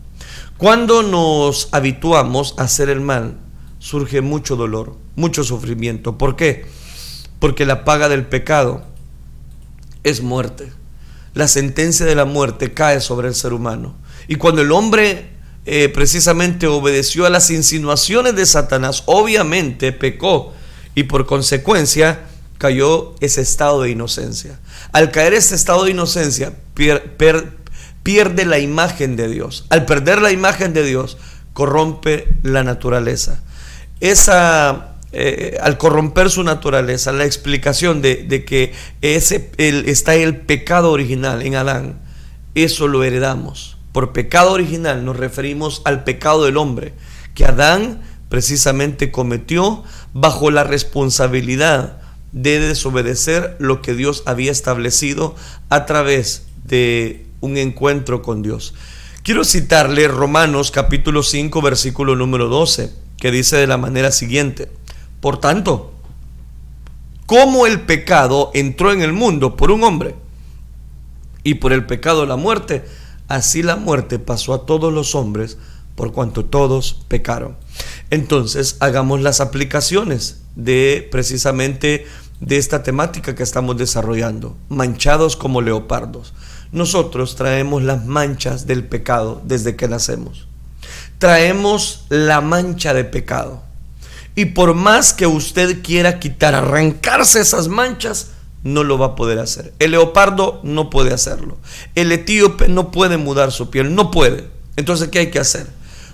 Cuando 0.57 1.03
nos 1.03 1.69
habituamos 1.71 2.55
a 2.57 2.63
hacer 2.63 2.89
el 2.89 3.01
mal, 3.01 3.37
surge 3.77 4.21
mucho 4.21 4.55
dolor, 4.55 4.97
mucho 5.15 5.43
sufrimiento. 5.43 6.17
¿Por 6.17 6.35
qué? 6.35 6.65
Porque 7.37 7.65
la 7.65 7.83
paga 7.83 8.09
del 8.09 8.25
pecado 8.25 8.85
es 10.03 10.21
muerte. 10.21 10.71
La 11.33 11.47
sentencia 11.47 12.05
de 12.05 12.15
la 12.15 12.25
muerte 12.25 12.73
cae 12.73 13.01
sobre 13.01 13.27
el 13.27 13.35
ser 13.35 13.53
humano. 13.53 13.95
Y 14.27 14.35
cuando 14.35 14.61
el 14.61 14.71
hombre 14.71 15.29
eh, 15.65 15.89
precisamente 15.89 16.67
obedeció 16.67 17.25
a 17.25 17.29
las 17.29 17.49
insinuaciones 17.49 18.35
de 18.35 18.45
Satanás, 18.45 19.03
obviamente 19.05 19.91
pecó 19.91 20.53
y 20.95 21.03
por 21.03 21.25
consecuencia 21.25 22.21
cayó 22.57 23.15
ese 23.19 23.41
estado 23.41 23.81
de 23.81 23.89
inocencia. 23.89 24.59
Al 24.91 25.11
caer 25.11 25.33
ese 25.33 25.55
estado 25.55 25.85
de 25.85 25.91
inocencia, 25.91 26.53
pierde 28.03 28.45
la 28.45 28.59
imagen 28.59 29.15
de 29.15 29.27
Dios. 29.27 29.65
Al 29.69 29.85
perder 29.85 30.21
la 30.21 30.31
imagen 30.31 30.73
de 30.73 30.83
Dios, 30.83 31.17
corrompe 31.53 32.27
la 32.43 32.63
naturaleza. 32.63 33.41
Esa 33.99 34.92
eh, 35.15 35.57
al 35.61 35.77
corromper 35.77 36.31
su 36.31 36.43
naturaleza, 36.43 37.11
la 37.11 37.25
explicación 37.25 38.01
de, 38.01 38.45
que 38.45 38.73
ese, 39.01 39.51
está 39.57 40.15
el 40.15 40.37
pecado 40.37 40.91
original 40.91 41.43
en 41.43 41.55
Adán, 41.55 42.01
eso 42.55 42.87
lo 42.87 43.03
heredamos. 43.03 43.77
Por 43.91 44.11
pecado 44.11 44.51
original 44.53 45.05
nos 45.05 45.17
referimos 45.17 45.83
al 45.85 46.03
pecado 46.03 46.45
del 46.45 46.57
hombre, 46.57 46.93
que 47.35 47.45
Adán 47.45 48.01
precisamente 48.27 49.11
cometió 49.11 49.83
bajo 50.13 50.49
la 50.49 50.63
responsabilidad 50.63 52.01
de 52.31 52.59
desobedecer 52.59 53.55
lo 53.59 53.83
que 53.83 53.93
Dios 53.93 54.23
había 54.25 54.51
establecido 54.51 55.35
a 55.69 55.85
través 55.85 56.47
de 56.65 57.27
un 57.41 57.57
encuentro 57.57 58.23
con 58.23 58.41
Dios. 58.41 58.73
Quiero 59.21 59.43
citarle 59.43 60.07
Romanos 60.07 60.71
capítulo 60.71 61.21
5 61.21 61.61
versículo 61.61 62.15
número 62.15 62.49
12, 62.49 62.91
que 63.19 63.31
dice 63.31 63.57
de 63.57 63.67
la 63.67 63.77
manera 63.77 64.11
siguiente. 64.11 64.69
Por 65.23 65.37
tanto, 65.37 65.93
como 67.27 67.65
el 67.65 67.79
pecado 67.79 68.51
entró 68.53 68.91
en 68.91 69.01
el 69.01 69.13
mundo 69.13 69.55
por 69.55 69.71
un 69.71 69.85
hombre 69.85 70.15
y 71.45 71.53
por 71.53 71.71
el 71.71 71.85
pecado 71.85 72.25
la 72.25 72.35
muerte, 72.35 72.83
así 73.29 73.63
la 73.63 73.77
muerte 73.77 74.19
pasó 74.19 74.53
a 74.53 74.65
todos 74.65 74.91
los 74.91 75.15
hombres 75.15 75.57
por 75.95 76.11
cuanto 76.11 76.43
todos 76.43 77.05
pecaron. 77.07 77.55
Entonces 78.09 78.75
hagamos 78.81 79.21
las 79.21 79.39
aplicaciones 79.39 80.41
de 80.57 81.07
precisamente 81.09 82.05
de 82.41 82.57
esta 82.57 82.83
temática 82.83 83.33
que 83.33 83.43
estamos 83.43 83.77
desarrollando, 83.77 84.57
manchados 84.67 85.37
como 85.37 85.61
leopardos. 85.61 86.33
Nosotros 86.73 87.37
traemos 87.37 87.81
las 87.81 88.05
manchas 88.05 88.67
del 88.67 88.83
pecado 88.83 89.41
desde 89.45 89.77
que 89.77 89.87
nacemos. 89.87 90.49
Traemos 91.17 92.07
la 92.09 92.41
mancha 92.41 92.93
de 92.93 93.05
pecado. 93.05 93.63
Y 94.35 94.45
por 94.45 94.73
más 94.73 95.13
que 95.13 95.27
usted 95.27 95.83
quiera 95.83 96.19
quitar, 96.19 96.55
arrancarse 96.55 97.39
esas 97.39 97.67
manchas, 97.67 98.31
no 98.63 98.83
lo 98.83 98.97
va 98.97 99.07
a 99.07 99.15
poder 99.15 99.39
hacer. 99.39 99.73
El 99.79 99.91
leopardo 99.91 100.59
no 100.63 100.89
puede 100.89 101.13
hacerlo. 101.13 101.57
El 101.95 102.11
etíope 102.11 102.67
no 102.67 102.91
puede 102.91 103.17
mudar 103.17 103.51
su 103.51 103.69
piel, 103.69 103.93
no 103.93 104.09
puede. 104.09 104.47
Entonces, 104.75 105.09
¿qué 105.09 105.19
hay 105.19 105.31
que 105.31 105.39
hacer? 105.39 105.67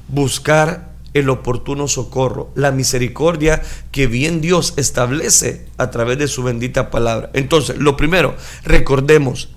Buscar 0.08 0.90
el 1.14 1.30
oportuno 1.30 1.88
socorro, 1.88 2.52
la 2.56 2.72
misericordia 2.72 3.62
que 3.92 4.08
bien 4.08 4.42
Dios 4.42 4.74
establece 4.78 5.66
a 5.78 5.90
través 5.90 6.18
de 6.18 6.28
su 6.28 6.44
bendita 6.44 6.92
palabra. 6.92 7.30
Entonces, 7.34 7.78
lo 7.78 7.98
primero, 7.98 8.36
recordemos, 8.64 9.50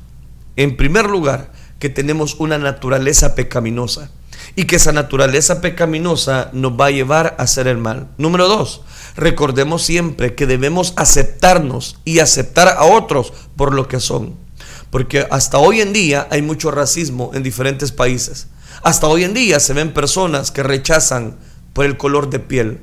en 0.56 0.76
primer 0.76 1.08
lugar, 1.08 1.52
que 1.78 1.88
tenemos 1.88 2.36
una 2.38 2.58
naturaleza 2.58 3.34
pecaminosa 3.34 4.10
y 4.54 4.64
que 4.64 4.76
esa 4.76 4.92
naturaleza 4.92 5.60
pecaminosa 5.60 6.50
nos 6.52 6.72
va 6.72 6.86
a 6.86 6.90
llevar 6.90 7.36
a 7.38 7.42
hacer 7.42 7.66
el 7.66 7.78
mal. 7.78 8.08
Número 8.18 8.48
dos, 8.48 8.82
recordemos 9.16 9.82
siempre 9.82 10.34
que 10.34 10.46
debemos 10.46 10.92
aceptarnos 10.96 11.98
y 12.04 12.18
aceptar 12.18 12.68
a 12.68 12.84
otros 12.84 13.32
por 13.56 13.74
lo 13.74 13.88
que 13.88 14.00
son. 14.00 14.34
Porque 14.90 15.26
hasta 15.30 15.58
hoy 15.58 15.80
en 15.80 15.92
día 15.92 16.28
hay 16.30 16.42
mucho 16.42 16.70
racismo 16.70 17.30
en 17.34 17.42
diferentes 17.42 17.92
países. 17.92 18.48
Hasta 18.82 19.06
hoy 19.06 19.24
en 19.24 19.32
día 19.32 19.58
se 19.58 19.72
ven 19.72 19.94
personas 19.94 20.50
que 20.50 20.62
rechazan 20.62 21.38
por 21.72 21.86
el 21.86 21.96
color 21.96 22.28
de 22.28 22.40
piel. 22.40 22.80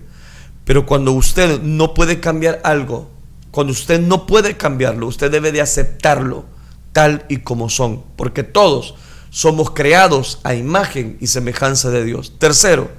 Pero 0.66 0.86
cuando 0.86 1.12
usted 1.12 1.62
no 1.62 1.94
puede 1.94 2.20
cambiar 2.20 2.62
algo, 2.64 3.10
cuando 3.52 3.74
usted 3.74 4.00
no 4.00 4.26
puede 4.26 4.58
cambiarlo, 4.58 5.08
usted 5.08 5.32
debe 5.32 5.52
de 5.52 5.62
aceptarlo 5.62 6.46
tal 6.94 7.26
y 7.30 7.38
como 7.38 7.70
son. 7.70 8.04
Porque 8.16 8.44
todos 8.44 8.96
somos 9.30 9.72
creados 9.72 10.40
a 10.44 10.56
imagen 10.56 11.18
y 11.20 11.28
semejanza 11.28 11.90
de 11.90 12.04
Dios. 12.04 12.34
Tercero, 12.40 12.90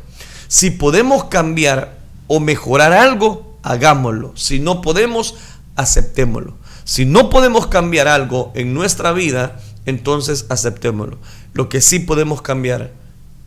si 0.48 0.70
podemos 0.70 1.24
cambiar 1.24 1.98
o 2.26 2.40
mejorar 2.40 2.92
algo, 2.92 3.58
hagámoslo. 3.62 4.32
Si 4.36 4.60
no 4.60 4.80
podemos, 4.82 5.34
aceptémoslo. 5.76 6.54
Si 6.84 7.04
no 7.04 7.30
podemos 7.30 7.66
cambiar 7.66 8.08
algo 8.08 8.52
en 8.54 8.74
nuestra 8.74 9.12
vida, 9.12 9.60
entonces 9.86 10.46
aceptémoslo. 10.48 11.18
Lo 11.52 11.68
que 11.68 11.80
sí 11.80 12.00
podemos 12.00 12.42
cambiar 12.42 12.92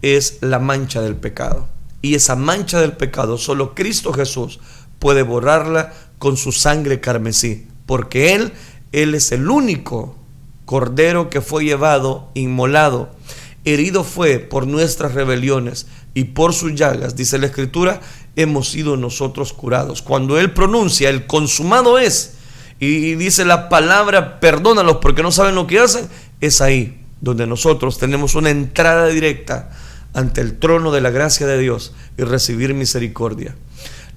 es 0.02 0.38
la 0.41 0.60
mancha 0.60 1.02
del 1.02 1.15
pecado. 1.15 1.67
Y 2.02 2.15
esa 2.15 2.36
mancha 2.36 2.80
del 2.82 2.93
pecado 2.93 3.38
solo 3.38 3.76
Cristo 3.76 4.13
Jesús 4.13 4.60
puede 5.00 5.24
borrarla 5.24 5.93
con 6.19 6.38
su 6.38 6.52
sangre 6.52 7.00
carmesí, 7.00 7.67
porque 7.86 8.34
Él, 8.34 8.54
Él 8.91 9.15
es 9.15 9.32
el 9.32 9.50
único 9.50 10.17
cordero 10.65 11.30
que 11.30 11.41
fue 11.41 11.65
llevado, 11.65 12.30
inmolado, 12.34 13.10
herido 13.65 14.04
fue 14.04 14.39
por 14.39 14.67
nuestras 14.67 15.13
rebeliones 15.13 15.88
y 16.13 16.26
por 16.26 16.54
sus 16.54 16.76
llagas, 16.76 17.15
dice 17.15 17.38
la 17.38 17.47
Escritura, 17.47 18.02
hemos 18.36 18.69
sido 18.69 18.97
nosotros 18.97 19.54
curados. 19.54 20.02
Cuando 20.02 20.38
Él 20.38 20.54
pronuncia, 20.54 21.10
el 21.10 21.26
consumado 21.26 21.97
es, 21.97 22.36
y 22.80 23.15
dice 23.15 23.45
la 23.45 23.69
palabra, 23.69 24.39
perdónalos 24.39 24.97
porque 24.97 25.23
no 25.23 25.32
saben 25.32 25.56
lo 25.56 25.67
que 25.67 25.80
hacen, 25.80 26.08
es 26.41 26.62
ahí 26.62 27.02
donde 27.21 27.47
nosotros 27.47 27.97
tenemos 27.97 28.36
una 28.36 28.49
entrada 28.49 29.08
directa 29.08 29.71
ante 30.13 30.41
el 30.41 30.60
trono 30.60 30.91
de 30.91 31.02
la 31.02 31.10
gracia 31.10 31.47
de 31.47 31.58
Dios 31.58 31.93
y 32.17 32.23
recibir 32.23 32.73
misericordia. 32.73 33.56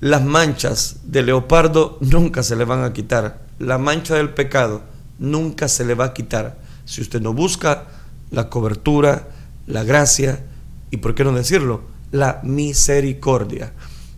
Las 0.00 0.24
manchas 0.24 0.96
de 1.04 1.22
leopardo 1.22 1.98
nunca 2.00 2.42
se 2.42 2.56
le 2.56 2.64
van 2.64 2.84
a 2.84 2.92
quitar. 2.92 3.46
La 3.58 3.78
mancha 3.78 4.16
del 4.16 4.30
pecado 4.30 4.82
nunca 5.18 5.68
se 5.68 5.84
le 5.84 5.94
va 5.94 6.06
a 6.06 6.14
quitar 6.14 6.58
si 6.84 7.00
usted 7.00 7.20
no 7.20 7.32
busca 7.32 7.88
la 8.30 8.48
cobertura, 8.48 9.28
la 9.66 9.84
gracia 9.84 10.44
y, 10.90 10.98
por 10.98 11.14
qué 11.14 11.24
no 11.24 11.32
decirlo, 11.32 11.82
la 12.12 12.40
misericordia 12.42 13.72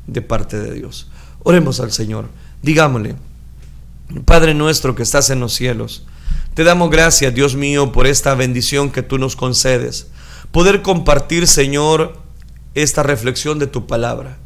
de 0.06 0.22
parte 0.22 0.58
de 0.58 0.74
Dios. 0.74 1.10
Oremos 1.42 1.80
al 1.80 1.92
Señor. 1.92 2.28
Digámosle, 2.62 3.16
Padre 4.24 4.54
nuestro 4.54 4.94
que 4.94 5.02
estás 5.02 5.30
en 5.30 5.40
los 5.40 5.54
cielos, 5.54 6.06
te 6.54 6.64
damos 6.64 6.90
gracias, 6.90 7.34
Dios 7.34 7.54
mío, 7.54 7.92
por 7.92 8.06
esta 8.06 8.34
bendición 8.34 8.90
que 8.90 9.02
tú 9.02 9.18
nos 9.18 9.36
concedes. 9.36 10.08
Poder 10.50 10.82
compartir, 10.82 11.46
Señor, 11.46 12.18
esta 12.74 13.02
reflexión 13.02 13.58
de 13.58 13.66
tu 13.66 13.86
palabra. 13.86 14.38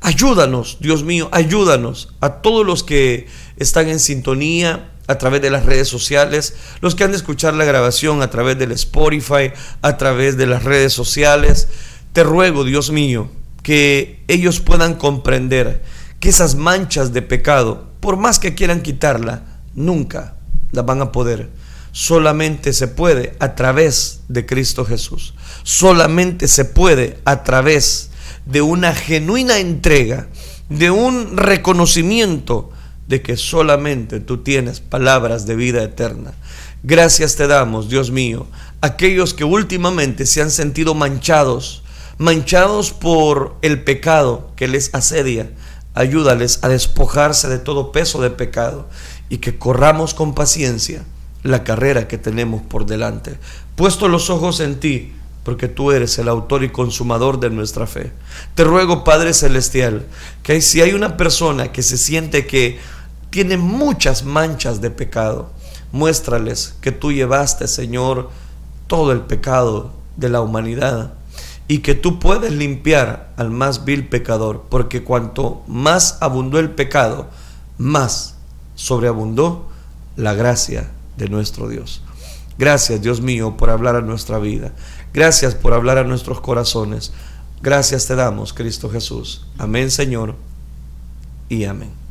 Ayúdanos, 0.00 0.78
Dios 0.80 1.02
mío, 1.02 1.28
ayúdanos 1.32 2.14
a 2.20 2.34
todos 2.34 2.64
los 2.64 2.82
que 2.82 3.26
están 3.56 3.88
en 3.88 3.98
sintonía 3.98 4.92
a 5.06 5.18
través 5.18 5.42
de 5.42 5.50
las 5.50 5.64
redes 5.64 5.88
sociales, 5.88 6.54
los 6.80 6.94
que 6.94 7.04
han 7.04 7.12
de 7.12 7.16
escuchar 7.16 7.54
la 7.54 7.64
grabación 7.64 8.22
a 8.22 8.30
través 8.30 8.58
del 8.58 8.72
Spotify, 8.72 9.52
a 9.82 9.96
través 9.96 10.36
de 10.36 10.46
las 10.46 10.64
redes 10.64 10.92
sociales. 10.92 11.68
Te 12.12 12.24
ruego, 12.24 12.64
Dios 12.64 12.90
mío, 12.90 13.28
que 13.62 14.24
ellos 14.28 14.60
puedan 14.60 14.94
comprender 14.94 15.82
que 16.20 16.28
esas 16.28 16.54
manchas 16.54 17.12
de 17.12 17.22
pecado, 17.22 17.88
por 18.00 18.16
más 18.16 18.38
que 18.38 18.54
quieran 18.54 18.82
quitarla, 18.82 19.42
nunca 19.74 20.36
las 20.72 20.86
van 20.86 21.02
a 21.02 21.12
poder. 21.12 21.50
Solamente 21.92 22.72
se 22.72 22.88
puede 22.88 23.36
a 23.38 23.54
través 23.54 24.20
de 24.28 24.44
Cristo 24.44 24.84
Jesús. 24.84 25.34
Solamente 25.62 26.48
se 26.48 26.64
puede 26.64 27.18
a 27.24 27.42
través 27.42 28.10
de 28.44 28.62
una 28.62 28.94
genuina 28.94 29.58
entrega, 29.58 30.28
de 30.68 30.90
un 30.90 31.36
reconocimiento 31.36 32.70
de 33.08 33.22
que 33.22 33.36
solamente 33.36 34.20
tú 34.20 34.38
tienes 34.38 34.80
palabras 34.80 35.46
de 35.46 35.56
vida 35.56 35.82
eterna. 35.82 36.34
Gracias 36.82 37.36
te 37.36 37.46
damos, 37.46 37.88
Dios 37.88 38.10
mío, 38.10 38.46
aquellos 38.80 39.34
que 39.34 39.44
últimamente 39.44 40.26
se 40.26 40.42
han 40.42 40.50
sentido 40.50 40.94
manchados, 40.94 41.82
manchados 42.18 42.92
por 42.92 43.56
el 43.62 43.82
pecado 43.82 44.52
que 44.56 44.68
les 44.68 44.94
asedia. 44.94 45.50
Ayúdales 45.94 46.58
a 46.62 46.68
despojarse 46.68 47.48
de 47.48 47.58
todo 47.58 47.90
peso 47.90 48.20
de 48.20 48.30
pecado 48.30 48.88
y 49.28 49.38
que 49.38 49.58
corramos 49.58 50.12
con 50.12 50.34
paciencia 50.34 51.04
la 51.42 51.64
carrera 51.64 52.06
que 52.06 52.18
tenemos 52.18 52.62
por 52.62 52.86
delante. 52.86 53.38
Puesto 53.76 54.08
los 54.08 54.28
ojos 54.30 54.60
en 54.60 54.78
ti, 54.78 55.12
porque 55.42 55.68
tú 55.68 55.92
eres 55.92 56.18
el 56.18 56.28
autor 56.28 56.64
y 56.64 56.70
consumador 56.70 57.38
de 57.38 57.50
nuestra 57.50 57.86
fe. 57.86 58.12
Te 58.54 58.64
ruego, 58.64 59.04
Padre 59.04 59.32
Celestial, 59.32 60.04
que 60.42 60.60
si 60.60 60.82
hay 60.82 60.92
una 60.92 61.16
persona 61.16 61.72
que 61.72 61.82
se 61.82 61.96
siente 61.96 62.46
que 62.46 62.78
tiene 63.30 63.56
muchas 63.56 64.24
manchas 64.24 64.80
de 64.80 64.90
pecado. 64.90 65.50
Muéstrales 65.92 66.74
que 66.80 66.92
tú 66.92 67.12
llevaste, 67.12 67.68
Señor, 67.68 68.30
todo 68.86 69.12
el 69.12 69.20
pecado 69.20 69.92
de 70.16 70.28
la 70.28 70.40
humanidad 70.40 71.14
y 71.68 71.78
que 71.78 71.94
tú 71.94 72.18
puedes 72.18 72.52
limpiar 72.52 73.32
al 73.36 73.50
más 73.50 73.84
vil 73.84 74.08
pecador, 74.08 74.66
porque 74.68 75.02
cuanto 75.02 75.62
más 75.66 76.18
abundó 76.20 76.58
el 76.58 76.70
pecado, 76.70 77.28
más 77.78 78.36
sobreabundó 78.74 79.68
la 80.16 80.34
gracia 80.34 80.90
de 81.16 81.28
nuestro 81.28 81.68
Dios. 81.68 82.02
Gracias, 82.58 83.02
Dios 83.02 83.20
mío, 83.20 83.56
por 83.56 83.70
hablar 83.70 83.96
a 83.96 84.00
nuestra 84.00 84.38
vida. 84.38 84.72
Gracias 85.12 85.54
por 85.54 85.74
hablar 85.74 85.98
a 85.98 86.04
nuestros 86.04 86.40
corazones. 86.40 87.12
Gracias 87.62 88.06
te 88.06 88.14
damos, 88.14 88.52
Cristo 88.52 88.88
Jesús. 88.88 89.46
Amén, 89.58 89.90
Señor, 89.90 90.36
y 91.48 91.64
amén. 91.64 92.05